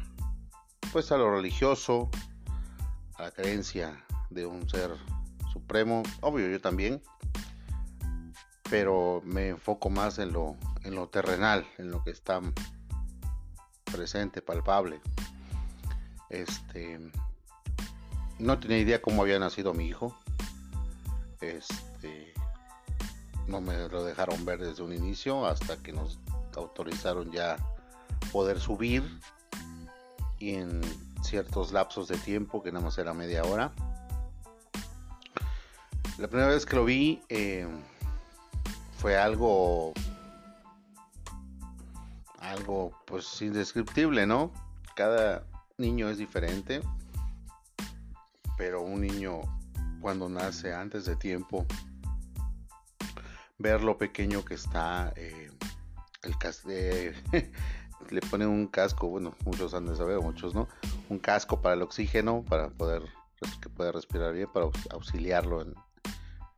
pues 0.93 1.13
a 1.13 1.17
lo 1.17 1.31
religioso, 1.31 2.11
a 3.17 3.25
la 3.25 3.31
creencia 3.31 4.05
de 4.31 4.47
un 4.47 4.69
ser 4.69 4.91
supremo, 5.53 6.03
obvio 6.21 6.49
yo 6.49 6.61
también, 6.61 7.03
pero 8.71 9.23
me 9.25 9.49
enfoco 9.49 9.91
más 9.91 10.19
en 10.19 10.33
lo, 10.33 10.57
en 10.85 10.95
lo 10.95 11.09
terrenal, 11.09 11.67
en 11.79 11.91
lo 11.91 12.03
que 12.05 12.11
está 12.11 12.41
presente, 13.85 14.43
palpable. 14.43 15.01
Este, 16.31 17.01
no 18.39 18.59
tenía 18.59 18.79
idea 18.79 19.03
cómo 19.03 19.23
había 19.23 19.39
nacido 19.39 19.75
mi 19.75 19.87
hijo. 19.87 20.17
Este, 21.41 22.33
no 23.47 23.61
me 23.61 23.89
lo 23.89 24.05
dejaron 24.05 24.45
ver 24.45 24.61
desde 24.61 24.83
un 24.83 24.93
inicio 24.93 25.47
hasta 25.47 25.77
que 25.83 25.93
nos 25.93 26.19
autorizaron 26.57 27.31
ya 27.31 27.57
poder 28.33 28.61
subir 28.61 29.03
y 30.39 30.55
en 30.55 30.81
ciertos 31.23 31.73
lapsos 31.73 32.09
de 32.09 32.17
tiempo, 32.17 32.63
que 32.63 32.73
nada 32.73 32.85
más 32.85 32.99
era 32.99 33.13
media 33.15 33.45
hora. 33.45 33.73
La 36.19 36.29
primera 36.29 36.49
vez 36.49 36.67
que 36.67 36.77
lo 36.77 36.85
vi 36.85 37.23
eh, 37.29 37.67
fue 38.99 39.17
algo, 39.17 39.93
algo 42.41 42.93
pues 43.07 43.41
indescriptible, 43.41 44.27
¿no? 44.27 44.53
Cada 44.97 45.45
niño 45.77 46.09
es 46.09 46.19
diferente, 46.19 46.81
pero 48.57 48.83
un 48.83 49.03
niño 49.03 49.43
cuando 50.01 50.29
nace 50.29 50.75
antes 50.75 51.05
de 51.05 51.17
tiempo, 51.17 51.67
ver 53.59 53.83
lo 53.83 53.99
pequeño 53.99 54.45
que 54.45 54.55
está, 54.55 55.13
eh, 55.17 55.51
el 56.23 56.35
eh, 56.69 57.15
le 58.11 58.21
ponen 58.21 58.49
un 58.49 58.67
casco, 58.67 59.09
bueno, 59.09 59.35
muchos 59.45 59.75
han 59.75 59.87
de 59.87 59.97
saber, 59.97 60.21
muchos 60.21 60.55
no, 60.55 60.69
un 61.09 61.19
casco 61.19 61.61
para 61.61 61.75
el 61.75 61.83
oxígeno, 61.83 62.45
para 62.49 62.71
poder 62.71 63.03
que 63.61 63.69
pueda 63.69 63.93
respirar 63.93 64.33
bien, 64.33 64.49
para 64.53 64.67
auxiliarlo 64.91 65.63
en, 65.63 65.75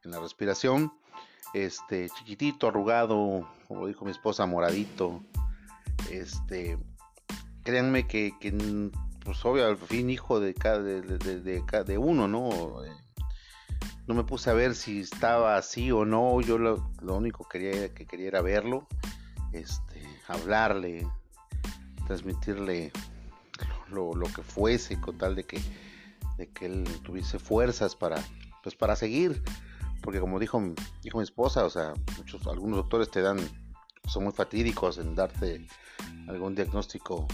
en 0.05 0.11
la 0.11 0.21
respiración. 0.21 0.93
Este, 1.53 2.09
chiquitito, 2.11 2.69
arrugado, 2.69 3.49
como 3.67 3.87
dijo 3.87 4.05
mi 4.05 4.11
esposa, 4.13 4.47
moradito. 4.47 5.21
Este, 6.11 6.79
créanme 7.65 8.07
que, 8.07 8.33
pues 9.25 9.45
obvio, 9.45 9.67
al 9.67 9.77
fin 9.77 10.11
hijo 10.11 10.41
de 10.41 10.55
cada, 10.55 10.81
de, 10.81 11.03
de, 11.03 11.41
de, 11.61 11.99
uno, 11.99 12.29
¿no? 12.29 12.85
Eh, 12.85 12.93
no 14.07 14.15
me 14.15 14.25
puse 14.25 14.51
a 14.51 14.55
ver 14.55 14.75
si 14.75 15.01
estaba 15.01 15.57
así 15.57 15.93
o 15.93 16.05
no, 16.05 16.41
yo 16.41 16.59
lo, 16.59 16.91
único 17.03 17.47
que 17.49 17.59
quería, 17.59 17.95
que 17.95 18.07
quería 18.07 18.29
era 18.29 18.43
verlo, 18.43 18.87
este, 19.53 20.03
hablarle, 20.27 21.07
transmitirle 22.11 22.91
lo, 23.89 24.13
que 24.35 24.43
fuese, 24.43 25.01
con 25.01 25.17
tal 25.17 25.37
de 25.37 25.45
que, 25.45 25.61
de 26.39 26.49
que 26.49 26.67
él 26.67 26.85
tuviese 27.05 27.39
fuerzas 27.39 27.95
para, 27.95 28.21
pues 28.65 28.75
para 28.75 28.97
seguir 28.97 29.41
porque 30.03 30.21
como 30.21 30.39
dijo, 30.39 30.61
dijo 31.03 31.19
mi 31.19 31.25
esposa, 31.25 31.65
o 31.65 31.71
sea, 31.71 31.93
muchos, 32.17 32.47
algunos 32.47 32.79
doctores 32.79 33.11
te 33.11 33.21
dan, 33.21 33.39
son 34.07 34.25
muy 34.25 34.33
fatídicos 34.33 34.99
en 34.99 35.15
darte 35.15 35.67
algún 36.29 36.55
diagnóstico 36.55 37.27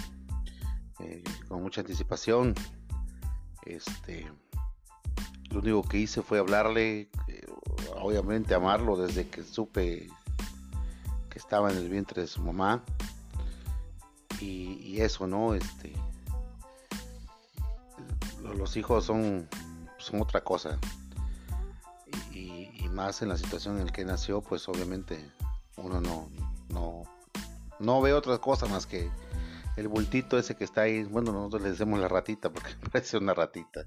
eh, 1.01 1.23
con 1.49 1.63
mucha 1.63 1.81
anticipación. 1.83 2.55
Este, 3.65 4.27
lo 5.51 5.61
único 5.61 5.83
que 5.83 5.99
hice 5.99 6.23
fue 6.23 6.39
hablarle, 6.39 7.11
eh, 7.29 7.47
obviamente 7.95 8.55
amarlo 8.55 8.97
desde 8.97 9.29
que 9.29 9.43
supe 9.43 10.09
que 11.31 11.39
estaba 11.39 11.71
en 11.71 11.79
el 11.79 11.89
vientre 11.89 12.23
de 12.23 12.29
su 12.29 12.43
mamá. 12.43 12.85
Y, 14.47 14.79
y 14.83 15.01
eso, 15.01 15.27
¿no? 15.27 15.55
Este, 15.55 15.93
los 18.57 18.77
hijos 18.77 19.05
son, 19.05 19.49
son 19.99 20.21
otra 20.21 20.43
cosa 20.43 20.79
más 22.97 23.21
en 23.21 23.29
la 23.29 23.37
situación 23.37 23.79
en 23.79 23.87
la 23.87 23.93
que 23.93 24.05
nació, 24.05 24.41
pues 24.41 24.67
obviamente 24.69 25.31
uno 25.77 26.01
no, 26.01 26.31
no, 26.71 27.03
no 27.79 28.01
ve 28.01 28.15
otra 28.15 28.39
cosa 28.39 28.67
más 28.67 28.87
que 28.87 29.11
el 29.77 29.87
bultito 29.87 30.39
ese 30.39 30.57
que 30.57 30.65
está 30.65 30.83
ahí. 30.83 31.05
Bueno, 31.05 31.31
nosotros 31.31 31.63
le 31.63 31.71
decimos 31.73 32.01
la 32.01 32.09
ratita 32.09 32.51
porque 32.51 32.71
parece 32.91 33.19
una 33.19 33.35
ratita 33.35 33.83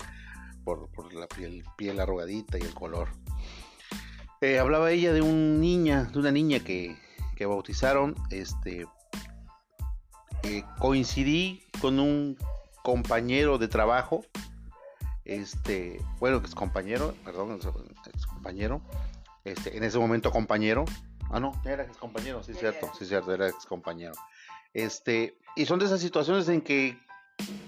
por, 0.64 0.88
la 1.14 1.28
piel, 1.28 1.66
piel 1.76 2.00
arrugadita 2.00 2.60
y 2.60 2.62
el 2.62 2.74
color. 2.76 3.10
Eh, 4.42 4.60
hablaba 4.60 4.92
ella 4.92 5.12
de 5.12 5.24
un 5.24 5.60
niña, 5.60 6.04
de 6.04 6.20
una 6.20 6.32
niña 6.32 6.60
que, 6.60 6.96
que 7.36 7.48
bautizaron. 7.48 8.16
Este 8.30 8.86
eh, 10.44 10.64
coincidí 10.80 11.64
con 11.82 12.00
un 12.00 12.38
compañero 12.84 13.58
de 13.58 13.68
trabajo 13.68 14.24
este, 15.30 16.02
bueno, 16.20 16.38
ex 16.38 16.56
compañero, 16.56 17.14
perdón, 17.24 17.60
ex 18.08 18.26
compañero, 18.26 18.82
este, 19.46 19.78
en 19.78 19.84
ese 19.84 20.00
momento 20.00 20.32
compañero, 20.32 20.86
ah 21.30 21.40
no, 21.40 21.60
era 21.66 21.84
ex 21.84 21.98
compañero, 21.98 22.44
sí, 22.44 22.54
cierto, 22.54 22.90
sí, 22.98 23.06
cierto, 23.06 23.34
era 23.34 23.48
ex 23.48 23.66
compañero, 23.66 24.14
este, 24.74 25.38
y 25.56 25.66
son 25.66 25.80
de 25.80 25.86
esas 25.86 26.02
situaciones 26.02 26.50
en 26.50 26.62
que, 26.62 26.98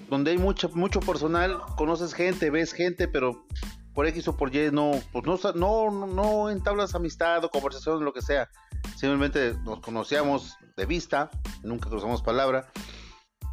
donde 0.10 0.32
hay 0.32 0.38
mucho, 0.38 0.70
mucho 0.70 1.00
personal, 1.02 1.62
conoces 1.78 2.14
gente, 2.14 2.50
ves 2.50 2.74
gente, 2.74 3.08
pero 3.08 3.46
por 3.94 4.08
X 4.08 4.28
o 4.28 4.36
por 4.36 4.54
Y 4.56 4.72
no, 4.72 4.92
pues 5.12 5.26
no, 5.26 5.38
no, 5.54 6.08
no 6.08 6.50
entablas 6.50 6.96
amistad 6.96 7.44
o 7.44 7.50
conversación, 7.50 8.04
lo 8.04 8.12
que 8.12 8.22
sea, 8.22 8.50
simplemente 8.96 9.56
nos 9.64 9.80
conocíamos 9.80 10.58
de 10.78 10.86
vista, 10.86 11.30
nunca 11.64 11.90
cruzamos 11.90 12.22
palabra, 12.22 12.72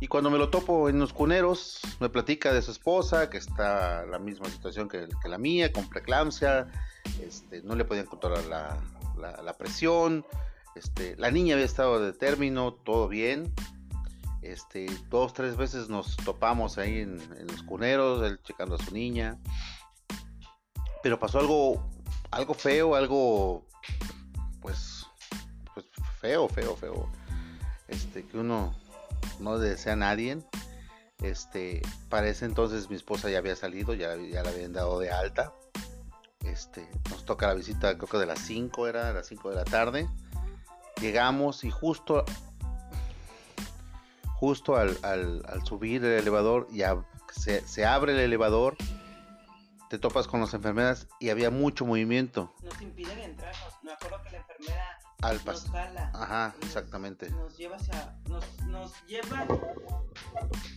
y 0.00 0.06
cuando 0.06 0.30
me 0.30 0.38
lo 0.38 0.48
topo 0.48 0.88
en 0.88 1.00
los 1.00 1.12
cuneros, 1.12 1.80
me 1.98 2.08
platica 2.08 2.52
de 2.52 2.62
su 2.62 2.70
esposa, 2.70 3.28
que 3.30 3.38
está 3.38 4.04
en 4.04 4.12
la 4.12 4.18
misma 4.20 4.48
situación 4.48 4.88
que, 4.88 5.08
la 5.24 5.38
mía, 5.38 5.72
con 5.72 5.88
preeclampsia, 5.88 6.68
este, 7.20 7.62
no 7.62 7.74
le 7.74 7.84
podían 7.84 8.06
controlar 8.06 8.44
la, 8.44 9.52
presión, 9.58 10.24
este, 10.76 11.16
la 11.16 11.32
niña 11.32 11.54
había 11.54 11.66
estado 11.66 12.00
de 12.00 12.12
término, 12.12 12.74
todo 12.74 13.08
bien. 13.08 13.52
Este, 14.40 14.86
dos, 15.10 15.34
tres 15.34 15.56
veces 15.56 15.88
nos 15.88 16.16
topamos 16.16 16.78
ahí 16.78 17.00
en, 17.00 17.18
los 17.48 17.64
cuneros, 17.64 18.22
él 18.22 18.40
checando 18.44 18.76
a 18.76 18.78
su 18.78 18.94
niña. 18.94 19.36
Pero 21.02 21.18
pasó 21.18 21.40
algo, 21.40 21.90
algo 22.30 22.54
feo, 22.54 22.94
algo, 22.94 23.66
feo, 26.20 26.48
feo, 26.48 26.76
feo. 26.76 27.09
Este, 27.88 28.24
que 28.26 28.38
uno 28.38 28.74
no 29.40 29.59
desea 29.59 29.94
a 29.94 29.96
nadie. 29.96 30.38
Este, 31.22 31.83
para 32.09 32.28
ese 32.28 32.44
entonces 32.44 32.88
mi 32.88 32.96
esposa 32.96 33.28
ya 33.28 33.38
había 33.38 33.57
salido, 33.57 33.94
ya, 33.94 34.14
ya 34.16 34.42
la 34.42 34.50
habían 34.50 34.72
dado 34.72 34.98
de 35.00 35.11
alta. 35.11 35.52
Este, 36.44 36.88
nos 37.11 37.24
toca 37.24 37.48
la 37.48 37.54
visita, 37.54 37.96
creo 37.96 38.09
que 38.09 38.18
de 38.18 38.26
las 38.26 38.38
5 38.40 38.87
era, 38.87 39.09
de 39.09 39.14
las 39.14 39.26
5 39.26 39.50
de 39.50 39.57
la 39.57 39.64
tarde. 39.64 40.09
Llegamos 41.00 41.64
y 41.64 41.70
justo, 41.70 42.24
justo 44.35 44.76
al, 44.76 44.96
subir 45.64 46.04
el 46.04 46.12
elevador, 46.12 46.68
ya 46.70 47.04
se, 47.33 47.66
se, 47.66 47.85
abre 47.85 48.12
el 48.12 48.20
elevador, 48.20 48.76
te 49.90 49.98
topas 49.98 50.26
con 50.26 50.40
las 50.40 50.54
enfermeras 50.54 51.09
y 51.20 51.31
había 51.31 51.50
mucho 51.50 51.85
movimiento. 51.85 52.54
Nos 52.62 52.81
impiden 52.81 53.18
entrar, 53.18 53.54
me 53.83 53.92
acuerdo 53.92 54.22
que 54.22 54.31
la 54.31 54.38
enfermera 54.38 54.97
al 55.22 55.40
Ajá, 56.14 56.54
exactamente. 56.62 57.28
Nos 57.31 57.57
lleva 57.57 57.76
hacia, 57.76 58.16
nos, 58.28 58.44
nos, 58.66 58.92
lleva 59.07 59.46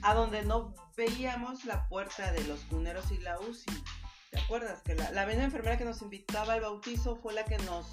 a 0.01 0.13
donde 0.15 0.43
no 0.43 0.73
veíamos 0.97 1.65
la 1.65 1.87
puerta 1.87 2.31
de 2.31 2.43
los 2.45 2.61
cuneros 2.61 3.11
y 3.11 3.19
la 3.19 3.39
UCI. 3.39 3.83
¿Te 4.31 4.39
acuerdas? 4.39 4.81
Que 4.81 4.95
la, 4.95 5.11
la 5.11 5.25
misma 5.27 5.43
enfermera 5.43 5.77
que 5.77 5.85
nos 5.85 6.01
invitaba 6.01 6.53
al 6.53 6.61
bautizo 6.61 7.17
fue 7.17 7.33
la 7.33 7.45
que 7.45 7.57
nos 7.59 7.85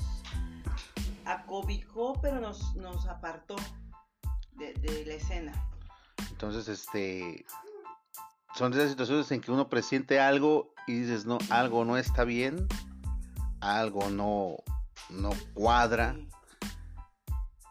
acobijó, 1.27 2.19
pero 2.23 2.41
nos, 2.41 2.75
nos 2.77 3.07
apartó 3.07 3.57
de, 4.53 4.73
de 4.75 5.05
la 5.05 5.15
escena. 5.15 5.53
Entonces, 6.31 6.69
este, 6.69 7.45
son 8.55 8.73
de 8.73 8.79
esas 8.79 8.91
situaciones 8.91 9.31
en 9.33 9.43
que 9.43 9.53
uno 9.53 9.69
presiente 9.69 10.19
algo 10.19 10.73
y 10.87 11.01
dices, 11.01 11.27
no, 11.27 11.37
algo 11.51 11.85
no 11.85 11.99
está 11.99 12.25
bien, 12.25 12.67
algo 13.61 14.09
no, 14.09 14.57
no 15.11 15.31
cuadra 15.53 16.17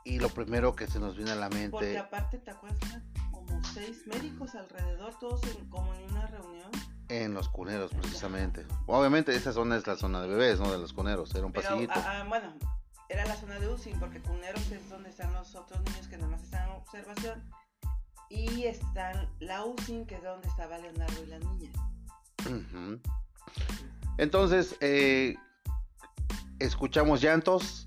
y 0.08 0.20
lo 0.20 0.30
primero 0.30 0.74
que 0.74 0.88
se 0.88 1.00
nos 1.00 1.18
viene 1.18 1.32
a 1.32 1.36
la 1.36 1.50
mente. 1.50 1.72
Porque 1.72 1.98
aparte, 1.98 2.38
¿te 2.38 2.52
acuerdas? 2.52 3.02
Como 3.32 3.62
seis 3.74 4.08
médicos 4.08 4.56
alrededor, 4.56 5.14
todos 5.20 5.42
como 5.70 5.94
en 5.96 6.04
una 6.12 6.26
reunión. 6.28 6.72
En 7.10 7.34
los 7.34 7.50
cuneros, 7.50 7.92
precisamente. 7.92 8.66
Obviamente, 8.86 9.36
esa 9.36 9.52
zona 9.52 9.76
es 9.76 9.86
la 9.86 9.98
zona 9.98 10.22
de 10.22 10.30
bebés, 10.30 10.60
¿no? 10.60 10.72
De 10.72 10.78
los 10.78 10.94
cuneros, 10.94 11.36
era 11.36 11.46
un 11.46 11.52
pasillito. 11.52 11.94
Ah, 11.96 12.22
ah, 12.22 12.26
bueno, 12.28 12.54
era 13.10 13.26
la 13.26 13.36
zona 13.36 13.60
de 13.60 13.68
UCI, 13.68 13.96
porque 14.00 14.22
cuneros 14.22 14.72
es 14.72 14.90
donde 14.90 15.10
están 15.10 15.34
los 15.34 15.54
otros 15.56 15.82
niños 15.84 16.08
que 16.08 16.18
nada 16.18 16.30
más 16.30 16.42
están 16.42 16.70
en 16.70 16.76
observación. 16.76 17.44
Y 18.30 18.64
están 18.64 19.30
la 19.40 19.66
UCI, 19.66 20.06
que 20.06 20.16
es 20.16 20.24
donde 20.24 20.48
estaba 20.48 20.78
Leonardo 20.78 21.24
y 21.24 21.28
la 21.28 21.40
niña. 21.40 21.72
Entonces, 24.18 24.78
eh, 24.80 25.36
escuchamos 26.60 27.22
llantos, 27.22 27.87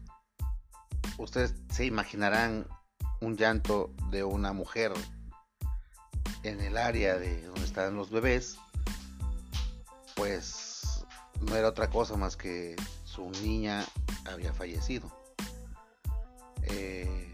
ustedes 1.22 1.54
se 1.70 1.84
imaginarán 1.84 2.66
un 3.20 3.36
llanto 3.36 3.92
de 4.10 4.24
una 4.24 4.52
mujer 4.52 4.92
en 6.42 6.60
el 6.60 6.76
área 6.76 7.18
de 7.18 7.42
donde 7.42 7.64
están 7.64 7.96
los 7.96 8.10
bebés, 8.10 8.58
pues 10.16 11.04
no 11.40 11.54
era 11.56 11.68
otra 11.68 11.90
cosa 11.90 12.16
más 12.16 12.36
que 12.36 12.76
su 13.04 13.30
niña 13.42 13.84
había 14.24 14.52
fallecido. 14.52 15.10
Eh, 16.62 17.32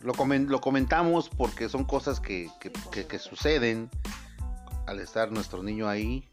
lo, 0.00 0.12
comentamos 0.60 1.28
porque 1.28 1.68
son 1.68 1.84
cosas 1.84 2.20
que, 2.20 2.50
suceden 3.18 3.90
al 4.86 5.00
estar 5.00 5.32
nuestro 5.32 5.62
niño 5.62 5.88
ahí. 5.88 6.28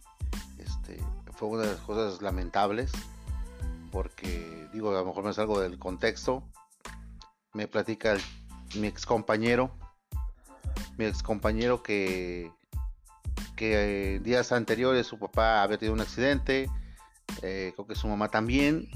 Este, 0.57 1.01
fue 1.33 1.47
una 1.49 1.63
de 1.63 1.71
las 1.71 1.81
cosas 1.81 2.21
lamentables 2.21 2.91
porque 3.91 4.69
digo, 4.73 4.89
a 4.91 4.99
lo 4.99 5.05
mejor 5.05 5.23
me 5.23 5.33
salgo 5.33 5.59
del 5.59 5.77
contexto, 5.77 6.43
me 7.53 7.67
platica 7.67 8.17
mi 8.75 8.87
ex 8.87 9.05
compañero, 9.05 9.71
mi 10.97 11.05
ex 11.05 11.23
compañero 11.23 11.83
que, 11.83 12.51
que 13.55 14.19
días 14.23 14.51
anteriores 14.51 15.07
su 15.07 15.19
papá 15.19 15.63
había 15.63 15.77
tenido 15.77 15.93
un 15.93 16.01
accidente, 16.01 16.69
eh, 17.41 17.71
creo 17.75 17.87
que 17.87 17.95
su 17.95 18.07
mamá 18.07 18.29
también, 18.29 18.89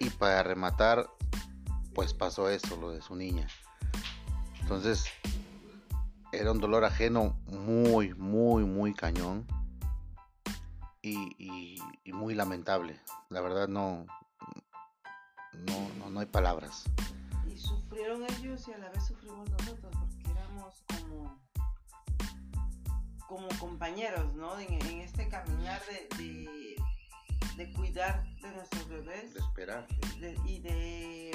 y 0.00 0.10
para 0.10 0.42
rematar, 0.42 1.08
pues 1.94 2.12
pasó 2.12 2.48
esto, 2.48 2.76
lo 2.76 2.90
de 2.90 3.00
su 3.00 3.14
niña. 3.14 3.46
Entonces, 4.60 5.06
era 6.32 6.50
un 6.50 6.58
dolor 6.58 6.84
ajeno 6.84 7.36
muy, 7.46 8.14
muy, 8.14 8.64
muy 8.64 8.94
cañón 8.94 9.46
y, 11.02 11.78
muy 12.12 12.34
lamentable. 12.34 12.98
La 13.28 13.40
verdad 13.40 13.68
no, 13.68 14.06
no, 15.52 16.10
no, 16.10 16.20
hay 16.20 16.26
palabras. 16.26 16.84
Y 17.54 17.58
sufrieron 17.58 18.24
ellos 18.24 18.66
y 18.68 18.72
a 18.72 18.78
la 18.78 18.90
vez 18.90 19.06
sufrimos 19.06 19.48
nosotros 19.50 19.92
porque 19.98 20.30
éramos 20.30 20.82
como, 20.88 21.40
como 23.28 23.48
compañeros, 23.60 24.34
¿no? 24.34 24.58
En, 24.58 24.72
este 25.00 25.28
caminar 25.28 25.80
de, 26.16 26.76
de, 27.56 27.72
cuidar 27.72 28.24
de 28.42 28.50
nuestros 28.50 28.88
bebés. 28.88 29.34
De 29.34 29.40
esperar. 29.40 29.86
y 30.44 30.58
de 30.60 31.30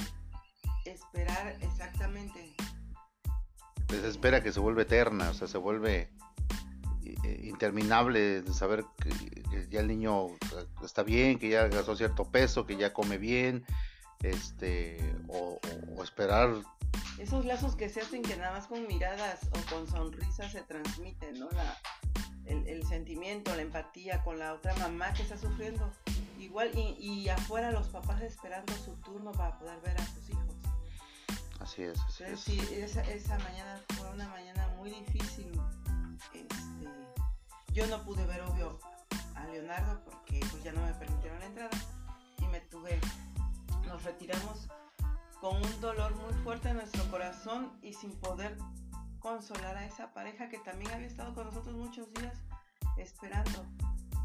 esperar 0.86 1.58
exactamente 1.62 2.56
desespera 3.90 4.44
que 4.44 4.52
se 4.52 4.60
vuelve 4.60 4.84
eterna, 4.84 5.30
o 5.30 5.34
sea, 5.34 5.48
se 5.48 5.58
vuelve 5.58 6.10
eh, 7.04 7.42
interminable 7.44 8.42
de 8.42 8.54
saber 8.54 8.86
que, 8.98 9.68
ya 9.70 9.82
el 9.82 9.88
niño 9.88 10.28
está 10.84 11.04
bien, 11.04 11.40
que 11.40 11.50
ya 11.50 11.68
gastó 11.68 11.96
cierto 11.96 12.26
peso, 12.26 12.66
que 12.66 12.78
ya 12.78 12.94
come 12.94 13.18
bien, 13.18 13.66
este, 14.24 15.16
o, 15.28 15.60
esperar. 16.04 16.50
Esos 17.18 17.46
lazos 17.46 17.76
que 17.76 17.90
se 17.90 18.02
hacen 18.02 18.22
que 18.22 18.38
nada 18.38 18.54
más 18.54 18.68
con 18.68 18.88
miradas 18.88 19.42
o 19.52 19.74
con 19.74 19.88
sonrisas 19.88 20.52
se 20.52 20.62
transmiten, 20.62 21.40
¿no? 21.40 21.50
La, 21.52 21.78
el, 22.46 22.68
el, 22.68 22.88
sentimiento, 22.88 23.56
la 23.56 23.62
empatía 23.62 24.24
con 24.24 24.40
la 24.40 24.54
otra 24.54 24.74
mamá 24.76 25.14
que 25.14 25.24
está 25.24 25.38
sufriendo. 25.38 25.92
Igual, 26.40 26.72
y, 26.74 26.96
y 26.98 27.30
afuera 27.30 27.72
los 27.72 27.88
papás 27.90 28.22
esperando 28.22 28.74
su 28.74 28.94
turno 29.02 29.32
para 29.34 29.60
poder 29.60 29.80
ver 29.82 30.00
a 30.00 30.06
sus 30.06 30.30
hijos. 30.30 30.56
Así 31.60 31.84
es, 31.84 32.00
así 32.00 32.24
es. 32.24 32.40
Sí, 32.40 32.60
esa, 32.72 33.02
esa, 33.02 33.38
mañana 33.40 33.80
fue 33.90 34.10
una 34.12 34.28
mañana 34.30 34.68
muy 34.78 34.90
difícil. 34.92 35.52
Este, 36.34 36.88
yo 37.74 37.86
no 37.88 38.04
pude 38.04 38.26
ver, 38.26 38.42
obvio, 38.42 38.80
a 39.36 39.46
Leonardo 39.48 40.02
porque 40.06 40.40
pues 40.52 40.64
ya 40.64 40.72
no 40.72 40.82
me 40.86 40.94
permitieron 40.94 41.40
la 41.40 41.46
entrada 41.46 41.78
y 42.40 42.48
me 42.48 42.62
tuve, 42.62 43.00
nos 43.90 44.04
retiramos 44.04 44.68
con 45.42 45.56
un 45.56 45.82
dolor 45.82 46.16
muy 46.16 46.34
fuerte 46.44 46.70
en 46.70 46.78
nuestro 46.78 47.04
corazón 47.10 47.72
y 47.82 47.94
sin 47.94 48.12
poder 48.12 48.56
consolar 49.20 49.76
a 49.78 49.86
esa 49.86 50.14
pareja 50.14 50.48
que 50.48 50.60
también 50.60 50.92
había 50.92 51.08
estado 51.08 51.34
con 51.34 51.48
nosotros 51.48 51.76
muchos 51.76 52.14
días 52.14 52.38
esperando 52.98 53.66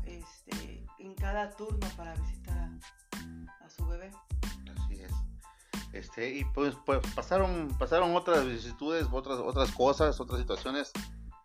este, 0.05 0.85
en 0.99 1.15
cada 1.15 1.51
turno 1.51 1.87
para 1.97 2.15
visitar 2.15 2.59
a, 2.59 3.65
a 3.65 3.71
su 3.71 3.87
bebé. 3.87 4.11
Así 4.77 5.01
es. 5.01 5.13
Este, 5.95 6.35
y 6.35 6.45
pues, 6.45 6.75
pues, 6.85 7.01
pasaron, 7.15 7.75
pasaron 7.79 8.15
otras 8.15 8.45
vicisitudes, 8.45 9.07
otras, 9.11 9.39
otras 9.39 9.71
cosas, 9.73 10.21
otras 10.21 10.41
situaciones, 10.41 10.93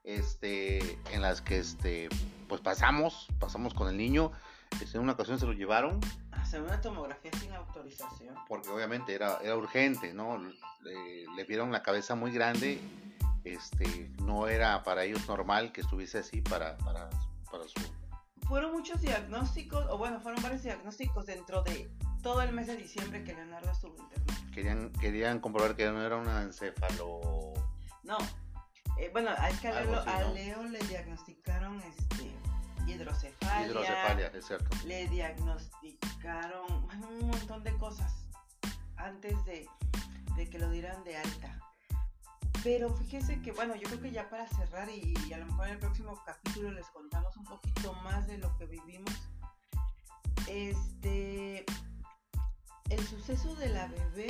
este, 0.04 1.00
en 1.14 1.22
las 1.22 1.42
que 1.42 1.60
este, 1.60 2.10
pues 2.50 2.60
pasamos, 2.60 3.28
pasamos 3.40 3.74
con 3.74 3.88
el 3.88 3.96
niño. 3.96 4.34
Este, 4.82 4.98
en 4.98 5.04
una 5.04 5.14
ocasión 5.14 5.40
se 5.40 5.46
lo 5.46 5.54
llevaron. 5.54 6.02
Hacer 6.50 6.64
una 6.64 6.82
tomografía 6.82 7.32
sin 7.40 7.54
autorización. 7.54 8.34
Porque 8.48 8.70
obviamente 8.70 9.14
era, 9.14 9.38
era 9.44 9.56
urgente, 9.56 10.16
¿no? 10.16 10.40
Le, 10.82 11.44
vieron 11.44 11.72
la 11.72 11.84
cabeza 11.84 12.16
muy 12.16 12.32
grande. 12.32 12.82
Este, 13.44 14.10
no 14.24 14.48
era 14.48 14.82
para 14.82 15.04
ellos 15.04 15.28
normal 15.28 15.72
que 15.72 15.82
estuviese 15.82 16.18
así 16.18 16.42
para, 16.42 16.76
para, 16.80 17.08
para 17.52 17.66
su. 17.68 17.80
Fueron 18.48 18.72
muchos 18.72 19.00
diagnósticos, 19.00 19.86
o 19.92 20.00
bueno, 20.00 20.22
fueron 20.22 20.42
varios 20.42 20.64
diagnósticos 20.64 21.28
dentro 21.28 21.62
de 21.62 21.88
todo 22.24 22.42
el 22.42 22.52
mes 22.52 22.66
de 22.66 22.78
diciembre 22.78 23.24
que 23.24 23.36
Leonardo 23.36 23.70
estuvo 23.70 23.96
internado. 23.96 24.52
Querían, 24.52 24.92
querían 24.94 25.40
comprobar 25.42 25.76
que 25.76 25.86
no 25.86 26.04
era 26.04 26.18
una 26.18 26.42
encéfalo. 26.42 27.54
No. 28.02 28.18
Eh, 28.98 29.12
bueno, 29.14 29.30
hay 29.38 29.54
que 29.58 29.68
a 29.68 30.24
Leo, 30.34 30.64
le 30.64 30.80
diagnosticaron 30.80 31.80
este 31.82 32.34
hidrocefalia. 32.88 33.68
Hidrocefalia, 33.68 34.28
es 34.28 34.46
cierto. 34.46 34.78
Le 34.86 35.08
diagnosticaron 35.08 36.88
un 37.10 37.28
montón 37.28 37.64
de 37.64 37.74
cosas 37.78 38.14
antes 38.98 39.44
de, 39.46 39.68
de 40.36 40.50
que 40.50 40.60
lo 40.60 40.70
dieran 40.70 41.04
de 41.04 41.18
alta. 41.18 41.60
Pero 42.64 42.94
fíjese 42.94 43.42
que, 43.42 43.52
bueno, 43.54 43.76
yo 43.76 43.88
creo 43.88 44.02
que 44.02 44.12
ya 44.12 44.30
para 44.30 44.48
cerrar 44.48 44.90
y, 44.90 45.14
y, 45.28 45.34
a 45.34 45.38
lo 45.38 45.46
mejor 45.46 45.68
en 45.68 45.74
el 45.74 45.80
próximo 45.80 46.22
capítulo 46.26 46.72
les 46.72 46.88
contamos 46.88 47.36
un 47.38 47.46
poquito 47.46 47.94
más 48.04 48.28
de 48.28 48.38
lo 48.38 48.56
que 48.58 48.66
vivimos. 48.66 49.14
Este, 50.48 51.64
el 52.90 53.08
suceso 53.08 53.56
de 53.56 53.70
la 53.70 53.88
bebé, 53.88 54.28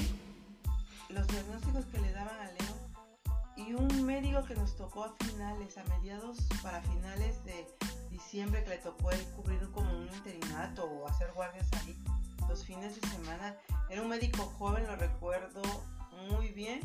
los 1.09 1.27
diagnósticos 1.27 1.85
que 1.85 1.99
le 1.99 2.11
daban 2.11 2.39
a 2.39 2.45
Leo 2.51 2.89
y 3.55 3.73
un 3.73 4.05
médico 4.05 4.43
que 4.43 4.55
nos 4.55 4.75
tocó 4.75 5.05
a 5.05 5.15
finales, 5.25 5.77
a 5.77 5.83
mediados 5.85 6.37
para 6.61 6.81
finales 6.81 7.43
de 7.45 7.67
diciembre 8.09 8.63
que 8.63 8.71
le 8.71 8.77
tocó 8.77 9.11
el 9.11 9.23
cubrir 9.31 9.69
como 9.71 9.91
un 9.91 10.07
interinato 10.07 10.85
o 10.85 11.07
hacer 11.07 11.31
guardias 11.33 11.67
ahí 11.73 11.97
los 12.47 12.65
fines 12.65 12.99
de 12.99 13.07
semana. 13.07 13.55
Era 13.89 14.01
un 14.01 14.09
médico 14.09 14.43
joven, 14.57 14.85
lo 14.87 14.95
recuerdo 14.95 15.61
muy 16.29 16.49
bien. 16.49 16.81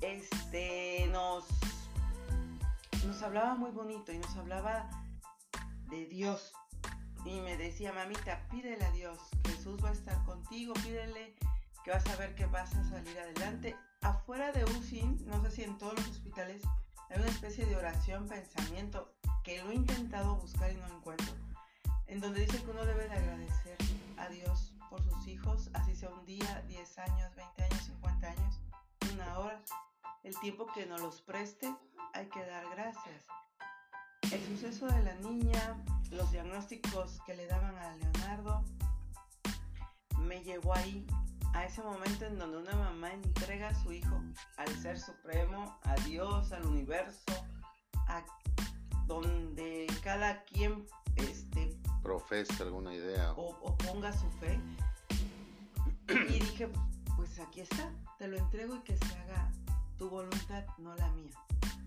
Este 0.00 1.08
nos 1.12 1.44
nos 3.06 3.22
hablaba 3.22 3.54
muy 3.54 3.70
bonito 3.70 4.12
y 4.12 4.18
nos 4.18 4.36
hablaba 4.36 4.90
de 5.88 6.06
Dios, 6.06 6.52
y 7.24 7.40
me 7.40 7.56
decía, 7.56 7.92
mamita, 7.92 8.46
pídele 8.50 8.84
a 8.84 8.90
Dios, 8.92 9.18
Jesús 9.46 9.82
va 9.82 9.90
a 9.90 9.92
estar 9.92 10.24
contigo, 10.24 10.74
pídele 10.74 11.34
que 11.84 11.90
vas 11.90 12.06
a 12.06 12.16
ver 12.16 12.34
que 12.34 12.46
vas 12.46 12.74
a 12.74 12.88
salir 12.88 13.18
adelante. 13.18 13.76
Afuera 14.02 14.52
de 14.52 14.64
UCI, 14.64 15.02
no 15.26 15.42
sé 15.42 15.50
si 15.50 15.64
en 15.64 15.78
todos 15.78 15.94
los 15.94 16.08
hospitales, 16.08 16.62
hay 17.08 17.18
una 17.18 17.28
especie 17.28 17.66
de 17.66 17.76
oración, 17.76 18.28
pensamiento, 18.28 19.15
que 19.46 19.62
lo 19.62 19.70
he 19.70 19.76
intentado 19.76 20.34
buscar 20.34 20.72
y 20.72 20.74
no 20.74 20.88
encuentro, 20.88 21.32
en 22.08 22.20
donde 22.20 22.40
dice 22.40 22.60
que 22.64 22.68
uno 22.68 22.84
debe 22.84 23.08
de 23.08 23.14
agradecer 23.14 23.78
a 24.16 24.26
Dios 24.28 24.74
por 24.90 25.00
sus 25.04 25.24
hijos, 25.28 25.70
así 25.72 25.94
sea 25.94 26.10
un 26.10 26.26
día, 26.26 26.64
10 26.66 26.98
años, 26.98 27.32
20 27.36 27.62
años, 27.62 27.84
50 27.84 28.26
años, 28.26 28.60
una 29.12 29.38
hora, 29.38 29.62
el 30.24 30.36
tiempo 30.40 30.66
que 30.74 30.84
nos 30.86 31.00
los 31.00 31.22
preste, 31.22 31.72
hay 32.12 32.26
que 32.26 32.44
dar 32.44 32.68
gracias. 32.70 33.24
El 34.32 34.44
suceso 34.46 34.88
de 34.88 35.04
la 35.04 35.14
niña, 35.14 35.76
los 36.10 36.32
diagnósticos 36.32 37.20
que 37.24 37.36
le 37.36 37.46
daban 37.46 37.76
a 37.76 37.94
Leonardo, 37.98 38.64
me 40.18 40.42
llevó 40.42 40.74
ahí, 40.74 41.06
a 41.54 41.64
ese 41.64 41.82
momento 41.82 42.24
en 42.24 42.36
donde 42.36 42.58
una 42.58 42.74
mamá 42.74 43.12
entrega 43.12 43.68
a 43.68 43.74
su 43.80 43.92
hijo 43.92 44.20
al 44.56 44.68
Ser 44.82 44.98
Supremo, 44.98 45.78
a 45.84 45.94
Dios, 46.00 46.50
al 46.50 46.66
universo, 46.66 47.32
a 48.08 48.24
donde 49.06 49.86
cada 50.02 50.42
quien 50.44 50.86
este, 51.16 51.76
profesa 52.02 52.62
alguna 52.62 52.94
idea 52.94 53.32
o, 53.32 53.76
ponga 53.78 54.12
su 54.12 54.30
fe. 54.32 54.60
Y 56.08 56.38
dije, 56.38 56.68
pues 57.16 57.38
aquí 57.40 57.60
está, 57.60 57.90
te 58.18 58.28
lo 58.28 58.36
entrego 58.36 58.76
y 58.76 58.80
que 58.80 58.96
se 58.96 59.14
haga 59.18 59.50
tu 59.98 60.08
voluntad, 60.08 60.64
no 60.78 60.94
la 60.94 61.10
mía. 61.12 61.34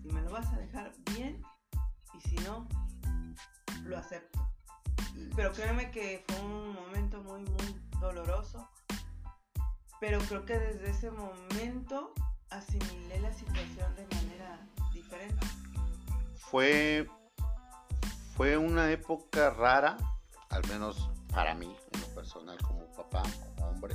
Si 0.02 0.08
me 0.08 0.20
lo 0.22 0.30
vas 0.30 0.46
a 0.52 0.58
dejar 0.58 0.92
bien, 1.14 1.42
y 2.14 2.20
si 2.28 2.36
no, 2.36 2.66
lo 3.84 3.96
acepto. 3.96 4.46
Pero 5.36 5.52
créeme 5.52 5.90
que 5.90 6.24
fue 6.26 6.40
un 6.40 6.74
momento 6.74 7.22
muy, 7.22 7.40
muy 7.40 7.80
doloroso. 8.00 8.68
Pero 10.00 10.18
creo 10.20 10.44
que 10.46 10.58
desde 10.58 10.90
ese 10.90 11.10
momento 11.10 12.14
asimilé 12.48 13.20
la 13.20 13.32
situación 13.32 13.94
de 13.94 14.06
manera 14.16 14.58
diferente. 14.92 15.46
Fue, 16.50 17.08
fue 18.36 18.56
una 18.56 18.90
época 18.90 19.50
rara, 19.50 19.96
al 20.48 20.66
menos 20.66 21.08
para 21.32 21.54
mí, 21.54 21.76
en 21.92 22.00
lo 22.00 22.06
personal, 22.08 22.58
como 22.60 22.92
papá, 22.92 23.22
como 23.54 23.70
hombre. 23.70 23.94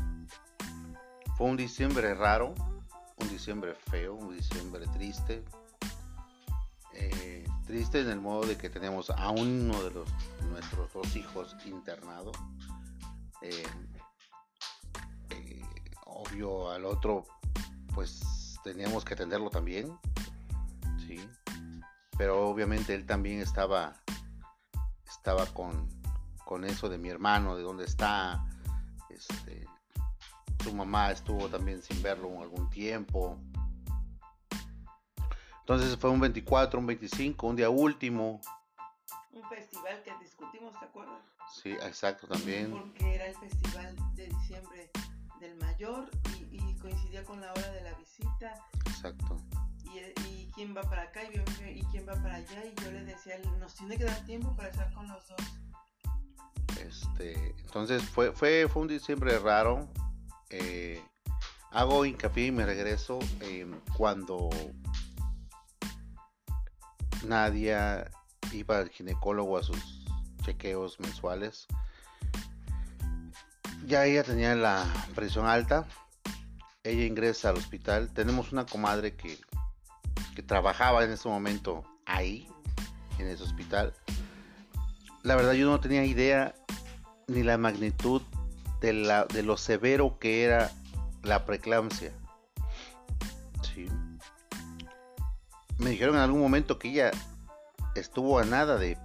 Fue 1.37 1.47
un 1.47 1.57
diciembre 1.57 2.13
raro, 2.13 2.53
un 3.17 3.27
diciembre 3.27 3.75
feo, 3.91 4.13
un 4.13 4.37
diciembre 4.37 4.87
triste, 4.87 5.43
eh, 6.93 7.45
triste 7.65 7.99
en 7.99 8.09
el 8.09 8.21
modo 8.21 8.45
de 8.45 8.57
que 8.57 8.69
tenemos 8.69 9.09
a 9.09 9.31
uno 9.31 9.83
de 9.83 9.91
los 9.91 10.09
nuestros 10.49 10.93
dos 10.93 11.13
hijos 11.17 11.57
internado. 11.65 12.31
Eh, 13.41 13.63
eh, 15.31 15.61
obvio 16.05 16.71
al 16.71 16.85
otro, 16.85 17.25
pues 17.93 18.57
teníamos 18.63 19.03
que 19.03 19.13
atenderlo 19.13 19.49
también, 19.49 19.99
sí. 21.05 21.19
Pero 22.17 22.47
obviamente 22.47 22.93
él 22.93 23.05
también 23.05 23.39
estaba, 23.39 23.95
estaba 25.07 25.45
con, 25.47 25.89
con 26.45 26.63
eso 26.65 26.89
de 26.89 26.97
mi 26.97 27.09
hermano, 27.09 27.55
de 27.55 27.63
dónde 27.63 27.85
está. 27.85 28.45
Este, 29.09 29.67
su 30.63 30.73
mamá 30.73 31.11
estuvo 31.11 31.47
también 31.47 31.81
sin 31.81 32.01
verlo 32.01 32.41
algún 32.41 32.69
tiempo 32.69 33.39
Entonces 35.65 35.97
fue 35.97 36.11
un 36.11 36.19
24, 36.19 36.79
un 36.79 36.85
25, 36.85 37.47
un 37.47 37.55
día 37.55 37.71
último. 37.71 38.39
Un 39.31 39.43
festival 39.49 39.99
que 40.03 40.13
discutimos, 40.19 40.79
¿te 40.79 40.85
acuerdas? 40.85 41.19
Sí, 41.51 41.71
exacto, 41.71 42.27
también. 42.27 42.69
Porque 42.69 43.15
era 43.15 43.25
el 43.25 43.35
festival 43.35 43.95
de 44.13 44.27
diciembre 44.27 44.91
del 45.39 45.55
mayor 45.55 46.11
y, 46.37 46.55
y 46.55 46.75
coincidía 46.77 47.23
con 47.25 47.41
la 47.41 47.51
hora 47.51 47.71
de 47.71 47.81
la 47.81 47.93
visita. 47.95 48.53
Exacto. 48.85 49.41
Y, 49.93 50.51
quién 50.55 50.75
va 50.75 50.83
para 50.83 51.03
acá 51.03 51.21
y, 51.23 51.79
y 51.79 51.83
quién 51.91 52.07
va 52.07 52.13
para 52.13 52.35
allá. 52.35 52.63
Y 52.65 52.81
yo 52.81 52.91
le 52.91 53.03
decía, 53.03 53.37
nos 53.59 53.75
tiene 53.75 53.97
que 53.97 54.05
dar 54.05 54.25
tiempo 54.25 54.55
para 54.55 54.69
estar 54.69 54.93
con 54.93 55.07
los 55.07 55.27
dos. 55.27 55.41
Este, 56.79 57.55
entonces 57.59 58.03
fue, 58.03 58.31
fue, 58.31 58.67
fue 58.69 58.81
un 58.81 58.87
diciembre 58.87 59.37
raro. 59.39 59.87
Eh, 60.49 61.03
hago 61.71 62.05
hincapié 62.05 62.47
y 62.47 62.51
me 62.51 62.65
regreso 62.65 63.19
eh, 63.41 63.69
cuando 63.97 64.49
Nadia 67.25 68.09
iba 68.53 68.77
al 68.77 68.89
ginecólogo 68.89 69.57
a 69.57 69.63
sus 69.63 70.05
chequeos 70.43 70.99
mensuales. 70.99 71.67
Ya 73.85 74.05
ella 74.05 74.23
tenía 74.23 74.55
la 74.55 74.85
presión 75.15 75.45
alta. 75.45 75.85
Ella 76.83 77.03
ingresa 77.03 77.49
al 77.49 77.57
hospital. 77.57 78.11
Tenemos 78.13 78.51
una 78.51 78.65
comadre 78.65 79.15
que, 79.15 79.37
que 80.35 80.43
trabajaba 80.43 81.03
en 81.03 81.11
ese 81.11 81.27
momento 81.27 81.83
ahí, 82.05 82.47
en 83.17 83.27
ese 83.27 83.43
hospital. 83.43 83.93
La 85.23 85.35
verdad 85.35 85.53
yo 85.53 85.67
no 85.67 85.79
tenía 85.79 86.05
idea 86.05 86.53
ni 87.27 87.41
la 87.41 87.57
magnitud 87.57 88.21
de, 88.81 88.93
la, 88.93 89.25
de 89.25 89.41
lo 89.41 89.57
severo 89.57 90.19
que 90.19 90.43
era 90.43 90.71
la 91.23 91.45
preeclampsia. 91.45 92.11
Sí. 93.63 93.87
Me 95.79 95.89
dijeron 95.89 96.15
en 96.15 96.21
algún 96.21 96.41
momento 96.41 96.77
que 96.77 96.89
ella 96.89 97.11
estuvo 97.95 98.37
a 98.37 98.45
nada 98.45 98.77
de, 98.77 98.97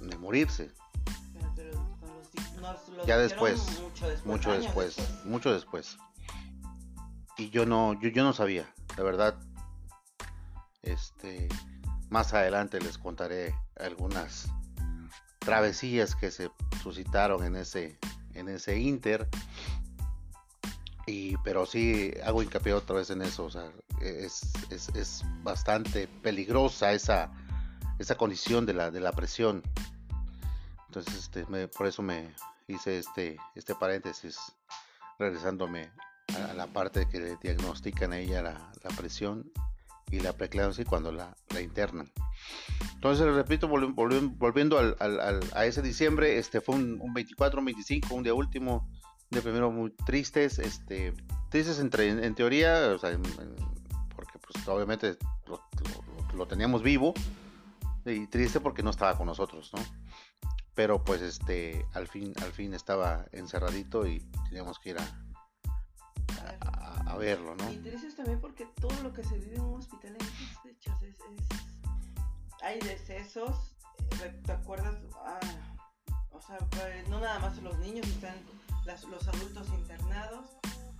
de 0.00 0.16
morirse. 0.18 0.70
Pero, 1.56 1.72
nos 2.60 3.06
Ya 3.06 3.18
después, 3.18 3.80
mucho 3.80 4.06
después, 4.06 4.24
mucho 4.24 4.50
años 4.52 4.64
después, 4.64 5.24
mucho 5.24 5.52
después. 5.52 5.98
Y 7.36 7.50
yo 7.50 7.66
no, 7.66 8.00
yo, 8.00 8.08
yo 8.08 8.24
no 8.24 8.32
sabía, 8.32 8.72
la 8.96 9.02
verdad. 9.02 9.38
Este, 10.82 11.48
más 12.08 12.32
adelante 12.34 12.80
les 12.80 12.98
contaré 12.98 13.54
algunas 13.78 14.48
travesías 15.38 16.14
que 16.14 16.30
se 16.30 16.50
suscitaron 16.82 17.44
en 17.44 17.56
ese, 17.56 17.98
en 18.34 18.48
ese 18.48 18.78
inter. 18.78 19.28
Y, 21.06 21.36
pero 21.38 21.64
sí 21.64 22.12
hago 22.24 22.42
hincapié 22.42 22.74
otra 22.74 22.96
vez 22.96 23.08
en 23.10 23.22
eso, 23.22 23.44
o 23.46 23.50
sea, 23.50 23.72
es, 24.02 24.42
es, 24.68 24.90
es 24.90 25.22
bastante 25.42 26.06
peligrosa 26.06 26.92
esa, 26.92 27.32
esa 27.98 28.16
condición 28.16 28.66
de 28.66 28.74
la, 28.74 28.90
de 28.90 29.00
la 29.00 29.12
presión. 29.12 29.62
Entonces, 30.86 31.14
este, 31.14 31.46
me- 31.46 31.68
por 31.68 31.86
eso 31.86 32.02
me 32.02 32.30
hice 32.66 32.98
este, 32.98 33.38
este 33.54 33.74
paréntesis, 33.74 34.38
regresándome 35.18 35.90
a, 36.50 36.52
la 36.52 36.66
parte 36.66 37.08
que 37.08 37.36
diagnostican 37.42 38.12
a 38.12 38.18
ella 38.18 38.42
la, 38.42 38.70
la 38.84 38.90
presión 38.90 39.50
y 40.10 40.20
la 40.20 40.32
preeclampsia 40.32 40.84
cuando 40.84 41.12
la, 41.12 41.36
la 41.52 41.60
internan. 41.60 42.10
Entonces, 42.94 43.26
repito, 43.34 43.68
volvi- 43.68 43.94
volvi- 43.94 44.34
volviendo 44.36 44.78
al, 44.78 44.96
al- 45.00 45.20
al- 45.20 45.50
a 45.54 45.66
ese 45.66 45.82
diciembre, 45.82 46.38
este 46.38 46.60
fue 46.60 46.74
un, 46.76 46.98
un 47.00 47.12
24, 47.14 47.58
un 47.60 47.66
25, 47.66 48.14
un 48.14 48.22
día 48.22 48.34
último, 48.34 48.88
de 49.30 49.42
primero 49.42 49.70
muy 49.70 49.90
tristes, 50.06 50.58
este, 50.58 51.12
tristes 51.50 51.78
entre, 51.78 52.08
en, 52.08 52.22
en 52.24 52.34
teoría, 52.34 52.92
o 52.94 52.98
sea, 52.98 53.10
en- 53.10 53.22
porque 54.16 54.38
pues 54.38 54.66
obviamente 54.68 55.16
lo, 55.46 55.56
lo- 55.56 56.36
lo 56.36 56.46
teníamos 56.46 56.82
vivo, 56.82 57.14
y 58.06 58.26
triste 58.26 58.60
porque 58.60 58.82
no 58.82 58.90
estaba 58.90 59.16
con 59.18 59.26
nosotros, 59.26 59.70
¿no? 59.74 59.80
Pero 60.74 61.04
pues 61.04 61.20
este, 61.20 61.84
al 61.92 62.06
fin, 62.08 62.32
al 62.42 62.52
fin 62.52 62.72
estaba 62.72 63.26
encerradito 63.32 64.06
y 64.06 64.20
teníamos 64.48 64.78
que 64.78 64.90
ir 64.90 64.98
a, 64.98 65.20
a- 66.60 67.16
verlo, 67.16 67.54
¿no? 67.56 67.64
Tristes 67.82 68.14
también 68.14 68.40
porque 68.40 68.64
todo 68.80 68.94
lo 69.02 69.12
que 69.12 69.24
se 69.24 69.36
vive 69.38 69.56
en 69.56 69.62
un 69.62 69.80
hospital 69.80 70.14
en 70.14 70.20
esas 70.22 70.62
fechas 70.62 71.02
es, 71.02 71.16
es- 71.16 72.62
hay 72.62 72.78
decesos, 72.80 73.74
eh, 74.22 74.40
¿te 74.44 74.52
acuerdas? 74.52 74.94
Ah, 75.24 75.40
o 76.30 76.40
sea, 76.40 76.58
pues, 76.70 77.08
no 77.08 77.18
nada 77.20 77.38
más 77.40 77.56
los 77.62 77.76
niños, 77.78 78.06
están 78.06 78.36
los 79.10 79.28
adultos 79.28 79.68
internados, 79.70 80.46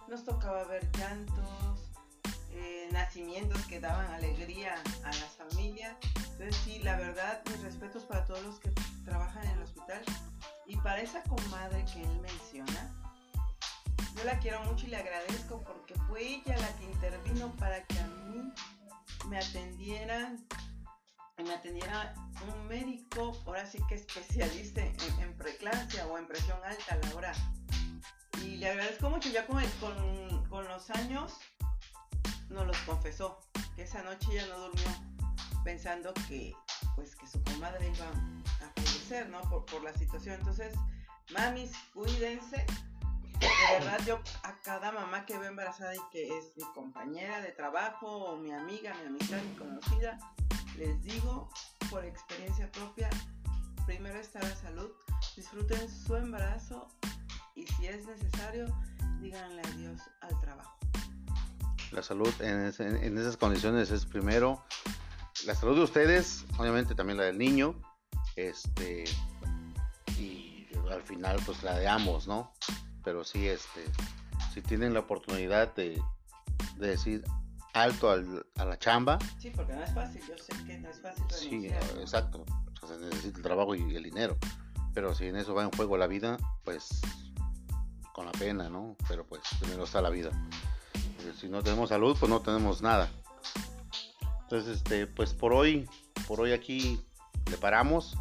nos 0.08 0.24
tocaba 0.24 0.64
ver 0.64 0.86
llantos, 0.92 1.92
eh, 2.52 2.88
nacimientos 2.92 3.60
que 3.66 3.78
daban 3.80 4.10
alegría 4.12 4.74
a 5.04 5.06
las 5.08 5.36
familias. 5.36 5.96
Entonces 6.32 6.56
sí, 6.64 6.78
la 6.80 6.96
verdad, 6.96 7.42
mis 7.50 7.60
respetos 7.62 8.02
para 8.04 8.24
todos 8.26 8.42
los 8.42 8.58
que 8.60 8.70
trabajan 9.04 9.44
en 9.46 9.50
el 9.52 9.62
hospital 9.62 10.02
y 10.66 10.76
para 10.76 11.00
esa 11.00 11.22
comadre 11.24 11.84
que 11.86 12.02
él 12.02 12.20
menciona. 12.20 12.47
Yo 14.18 14.24
la 14.24 14.38
quiero 14.40 14.60
mucho 14.64 14.86
y 14.86 14.90
le 14.90 14.96
agradezco 14.96 15.62
porque 15.62 15.94
fue 16.08 16.20
ella 16.20 16.56
la 16.58 16.76
que 16.76 16.84
intervino 16.84 17.54
para 17.56 17.84
que 17.84 18.00
a 18.00 18.06
mí 18.08 18.52
me 19.28 19.38
atendieran, 19.38 20.44
me 21.36 21.54
atendiera 21.54 22.14
un 22.52 22.66
médico, 22.66 23.40
ahora 23.46 23.64
sí 23.64 23.78
que 23.88 23.94
especialista 23.94 24.80
en, 24.80 24.96
en 25.20 25.36
o 26.10 26.18
en 26.18 26.26
presión 26.26 26.58
alta 26.64 26.94
a 26.94 26.96
la 26.96 27.14
hora. 27.14 27.32
Y 28.42 28.56
le 28.56 28.70
agradezco 28.70 29.08
mucho, 29.08 29.28
ya 29.28 29.46
con, 29.46 29.62
con, 29.80 30.44
con 30.48 30.66
los 30.66 30.90
años 30.90 31.38
nos 32.48 32.66
los 32.66 32.78
confesó, 32.78 33.38
que 33.76 33.82
esa 33.82 34.02
noche 34.02 34.26
ella 34.32 34.48
no 34.48 34.58
durmió 34.58 34.88
pensando 35.62 36.12
que 36.26 36.54
pues 36.96 37.14
que 37.14 37.26
su 37.28 37.40
comadre 37.44 37.88
iba 37.88 38.08
a 38.08 38.72
fallecer, 38.74 39.28
¿no? 39.28 39.40
Por, 39.42 39.64
por 39.66 39.84
la 39.84 39.92
situación. 39.92 40.34
Entonces, 40.40 40.74
mamis, 41.30 41.70
cuídense, 41.94 42.66
de 43.40 43.48
verdad 43.78 44.00
yo 44.06 44.20
a 44.42 44.60
cada 44.62 44.92
mamá 44.92 45.24
que 45.26 45.38
veo 45.38 45.48
embarazada 45.48 45.94
y 45.94 46.00
que 46.10 46.38
es 46.38 46.52
mi 46.56 46.64
compañera 46.74 47.40
de 47.40 47.52
trabajo 47.52 48.06
o 48.06 48.36
mi 48.36 48.52
amiga, 48.52 48.94
mi 49.02 49.06
amistad, 49.06 49.38
mi 49.42 49.56
conocida, 49.56 50.18
les 50.76 51.02
digo 51.02 51.48
por 51.90 52.04
experiencia 52.04 52.70
propia, 52.72 53.08
primero 53.86 54.18
está 54.18 54.40
la 54.40 54.56
salud, 54.56 54.90
disfruten 55.36 55.88
su 55.88 56.16
embarazo 56.16 56.88
y 57.54 57.66
si 57.66 57.86
es 57.86 58.06
necesario, 58.06 58.66
díganle 59.20 59.62
adiós 59.62 60.00
al 60.20 60.40
trabajo. 60.40 60.76
La 61.90 62.02
salud 62.02 62.32
en, 62.40 62.72
en 62.78 63.18
esas 63.18 63.36
condiciones 63.36 63.90
es 63.90 64.04
primero 64.04 64.62
la 65.46 65.54
salud 65.54 65.76
de 65.76 65.82
ustedes, 65.82 66.44
obviamente 66.58 66.94
también 66.94 67.16
la 67.16 67.24
del 67.24 67.38
niño, 67.38 67.80
este 68.36 69.04
y 70.18 70.66
al 70.90 71.02
final 71.02 71.40
pues 71.46 71.62
la 71.62 71.78
de 71.78 71.88
ambos, 71.88 72.26
¿no? 72.26 72.52
Pero 73.04 73.24
sí, 73.24 73.46
este, 73.48 73.84
si 74.52 74.60
tienen 74.62 74.94
la 74.94 75.00
oportunidad 75.00 75.74
de, 75.74 76.00
de 76.76 76.88
decir 76.88 77.24
alto 77.74 78.10
al- 78.10 78.46
a 78.56 78.64
la 78.64 78.78
chamba, 78.78 79.18
Sí, 79.38 79.50
porque 79.50 79.72
no 79.74 79.82
es 79.82 79.94
fácil, 79.94 80.22
yo 80.28 80.36
sé 80.38 80.52
que 80.66 80.78
no 80.78 80.88
es 80.88 81.00
fácil 81.00 81.24
sí, 81.30 81.48
renunciar. 81.50 81.94
¿no? 81.94 82.00
exacto, 82.00 82.44
o 82.82 82.86
sea, 82.86 82.98
se 82.98 83.04
necesita 83.04 83.36
el 83.38 83.42
trabajo 83.42 83.74
y 83.74 83.94
el 83.94 84.02
dinero, 84.02 84.36
pero 84.94 85.14
si 85.14 85.26
en 85.26 85.36
eso 85.36 85.54
va 85.54 85.62
en 85.64 85.70
juego 85.70 85.96
la 85.96 86.06
vida, 86.06 86.38
pues 86.64 87.00
con 88.12 88.26
la 88.26 88.32
pena, 88.32 88.68
¿no? 88.68 88.96
Pero 89.06 89.24
pues 89.24 89.42
primero 89.60 89.84
está 89.84 90.02
la 90.02 90.10
vida. 90.10 90.30
Porque 91.16 91.32
si 91.38 91.48
no 91.48 91.62
tenemos 91.62 91.90
salud, 91.90 92.16
pues 92.18 92.28
no 92.28 92.40
tenemos 92.40 92.82
nada. 92.82 93.08
Entonces, 94.42 94.78
este, 94.78 95.06
pues 95.06 95.34
por 95.34 95.52
hoy, 95.52 95.88
por 96.26 96.40
hoy 96.40 96.52
aquí 96.52 97.00
le 97.48 97.56
paramos. 97.58 98.16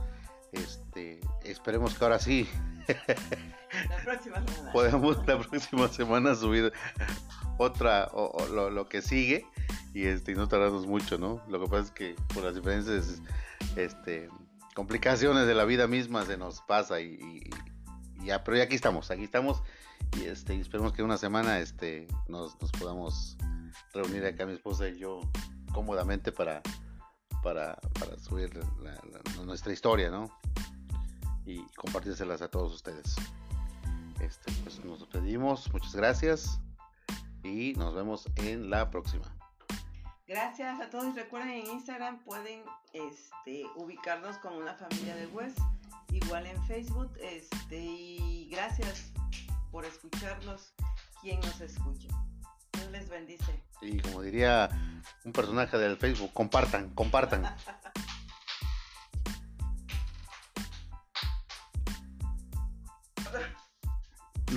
Este, 0.52 1.20
esperemos 1.44 1.96
que 1.96 2.04
ahora 2.04 2.20
sí 2.20 2.48
La 3.90 3.98
próxima 4.04 4.46
semana. 4.46 4.72
podamos 4.72 5.28
la 5.28 5.40
próxima 5.40 5.88
semana 5.88 6.36
subir 6.36 6.74
otra 7.58 8.10
o, 8.13 8.46
lo, 8.48 8.88
que 8.88 9.02
sigue 9.02 9.46
y 9.94 10.06
este 10.06 10.34
no 10.36 10.48
tardarnos 10.48 10.86
mucho, 10.86 11.18
¿no? 11.18 11.42
Lo 11.48 11.60
que 11.60 11.70
pasa 11.70 11.84
es 11.84 11.92
que 11.92 12.16
por 12.34 12.44
las 12.44 12.56
diferentes 12.56 13.22
este 13.76 14.30
complicaciones 14.76 15.48
de 15.48 15.56
la 15.56 15.66
vida 15.66 15.88
misma 15.88 16.26
se 16.26 16.38
nos 16.38 16.62
pasa 16.62 17.02
y, 17.02 17.50
ya, 18.24 18.44
pero 18.44 18.58
ya 18.58 18.63
aquí 18.63 18.76
estamos, 18.76 19.10
aquí 19.10 19.24
estamos 19.24 19.63
y 20.20 20.26
este 20.26 20.56
y 20.56 20.62
esperemos 20.62 20.94
que 20.94 21.04
una 21.04 21.18
semana 21.18 21.60
este 21.60 22.08
nos, 22.28 22.56
podamos 22.80 23.38
reunir 23.94 24.26
acá 24.26 24.46
mi 24.46 24.54
esposa 24.54 24.88
y 24.88 25.00
yo 25.00 25.22
cómodamente 25.74 26.32
para 26.32 26.62
para, 27.44 27.80
para 28.00 28.18
subir 28.18 28.50
nuestra 29.46 29.72
historia, 29.72 30.10
¿no? 30.10 30.30
Y 31.46 31.63
compartírselas 31.78 32.42
a 32.42 32.50
todos 32.50 32.74
ustedes. 32.74 33.16
Este, 34.28 34.52
pues 34.63 34.84
nos 34.84 35.00
despedimos, 35.00 35.72
muchas 35.72 35.96
gracias 35.96 36.60
y 37.44 37.74
nos 37.76 37.96
vemos 37.96 38.26
en 38.36 38.70
la 38.70 38.90
próxima. 38.90 39.24
Gracias 40.28 40.82
a 40.82 40.90
todos. 40.90 41.16
Recuerden 41.16 41.52
en 41.52 41.68
Instagram 41.68 42.20
pueden 42.26 42.62
este, 42.92 43.63
ubicarnos 43.78 44.38
como 44.40 44.58
una 44.58 44.74
familia 44.74 45.16
de 45.16 45.28
West. 45.28 45.58
Igual 46.12 46.46
en 46.46 46.62
Facebook. 46.66 47.10
Este, 47.22 47.80
y 47.80 48.50
gracias 48.52 49.13
por 49.72 49.86
escucharnos. 49.86 50.74
Quien 51.22 51.40
nos 51.40 51.62
escuche. 51.62 52.10
Dios 52.74 52.92
les 52.92 53.08
bendice. 53.08 53.63
Y 53.82 53.98
como 54.02 54.22
diría 54.24 54.70
un 55.24 55.32
personaje 55.32 55.78
del 55.78 55.96
Facebook, 55.96 56.34
compartan, 56.34 56.90
compartan. 56.90 57.44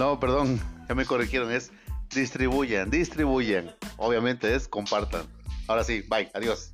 No, 0.01 0.19
perdón, 0.19 0.59
ya 0.89 0.95
me 0.95 1.05
corrigieron, 1.05 1.53
es 1.53 1.73
distribuyan, 2.15 2.89
distribuyan. 2.89 3.77
Obviamente 3.99 4.55
es 4.55 4.67
compartan. 4.67 5.27
Ahora 5.69 5.85
sí, 5.85 6.03
bye, 6.09 6.31
adiós. 6.33 6.73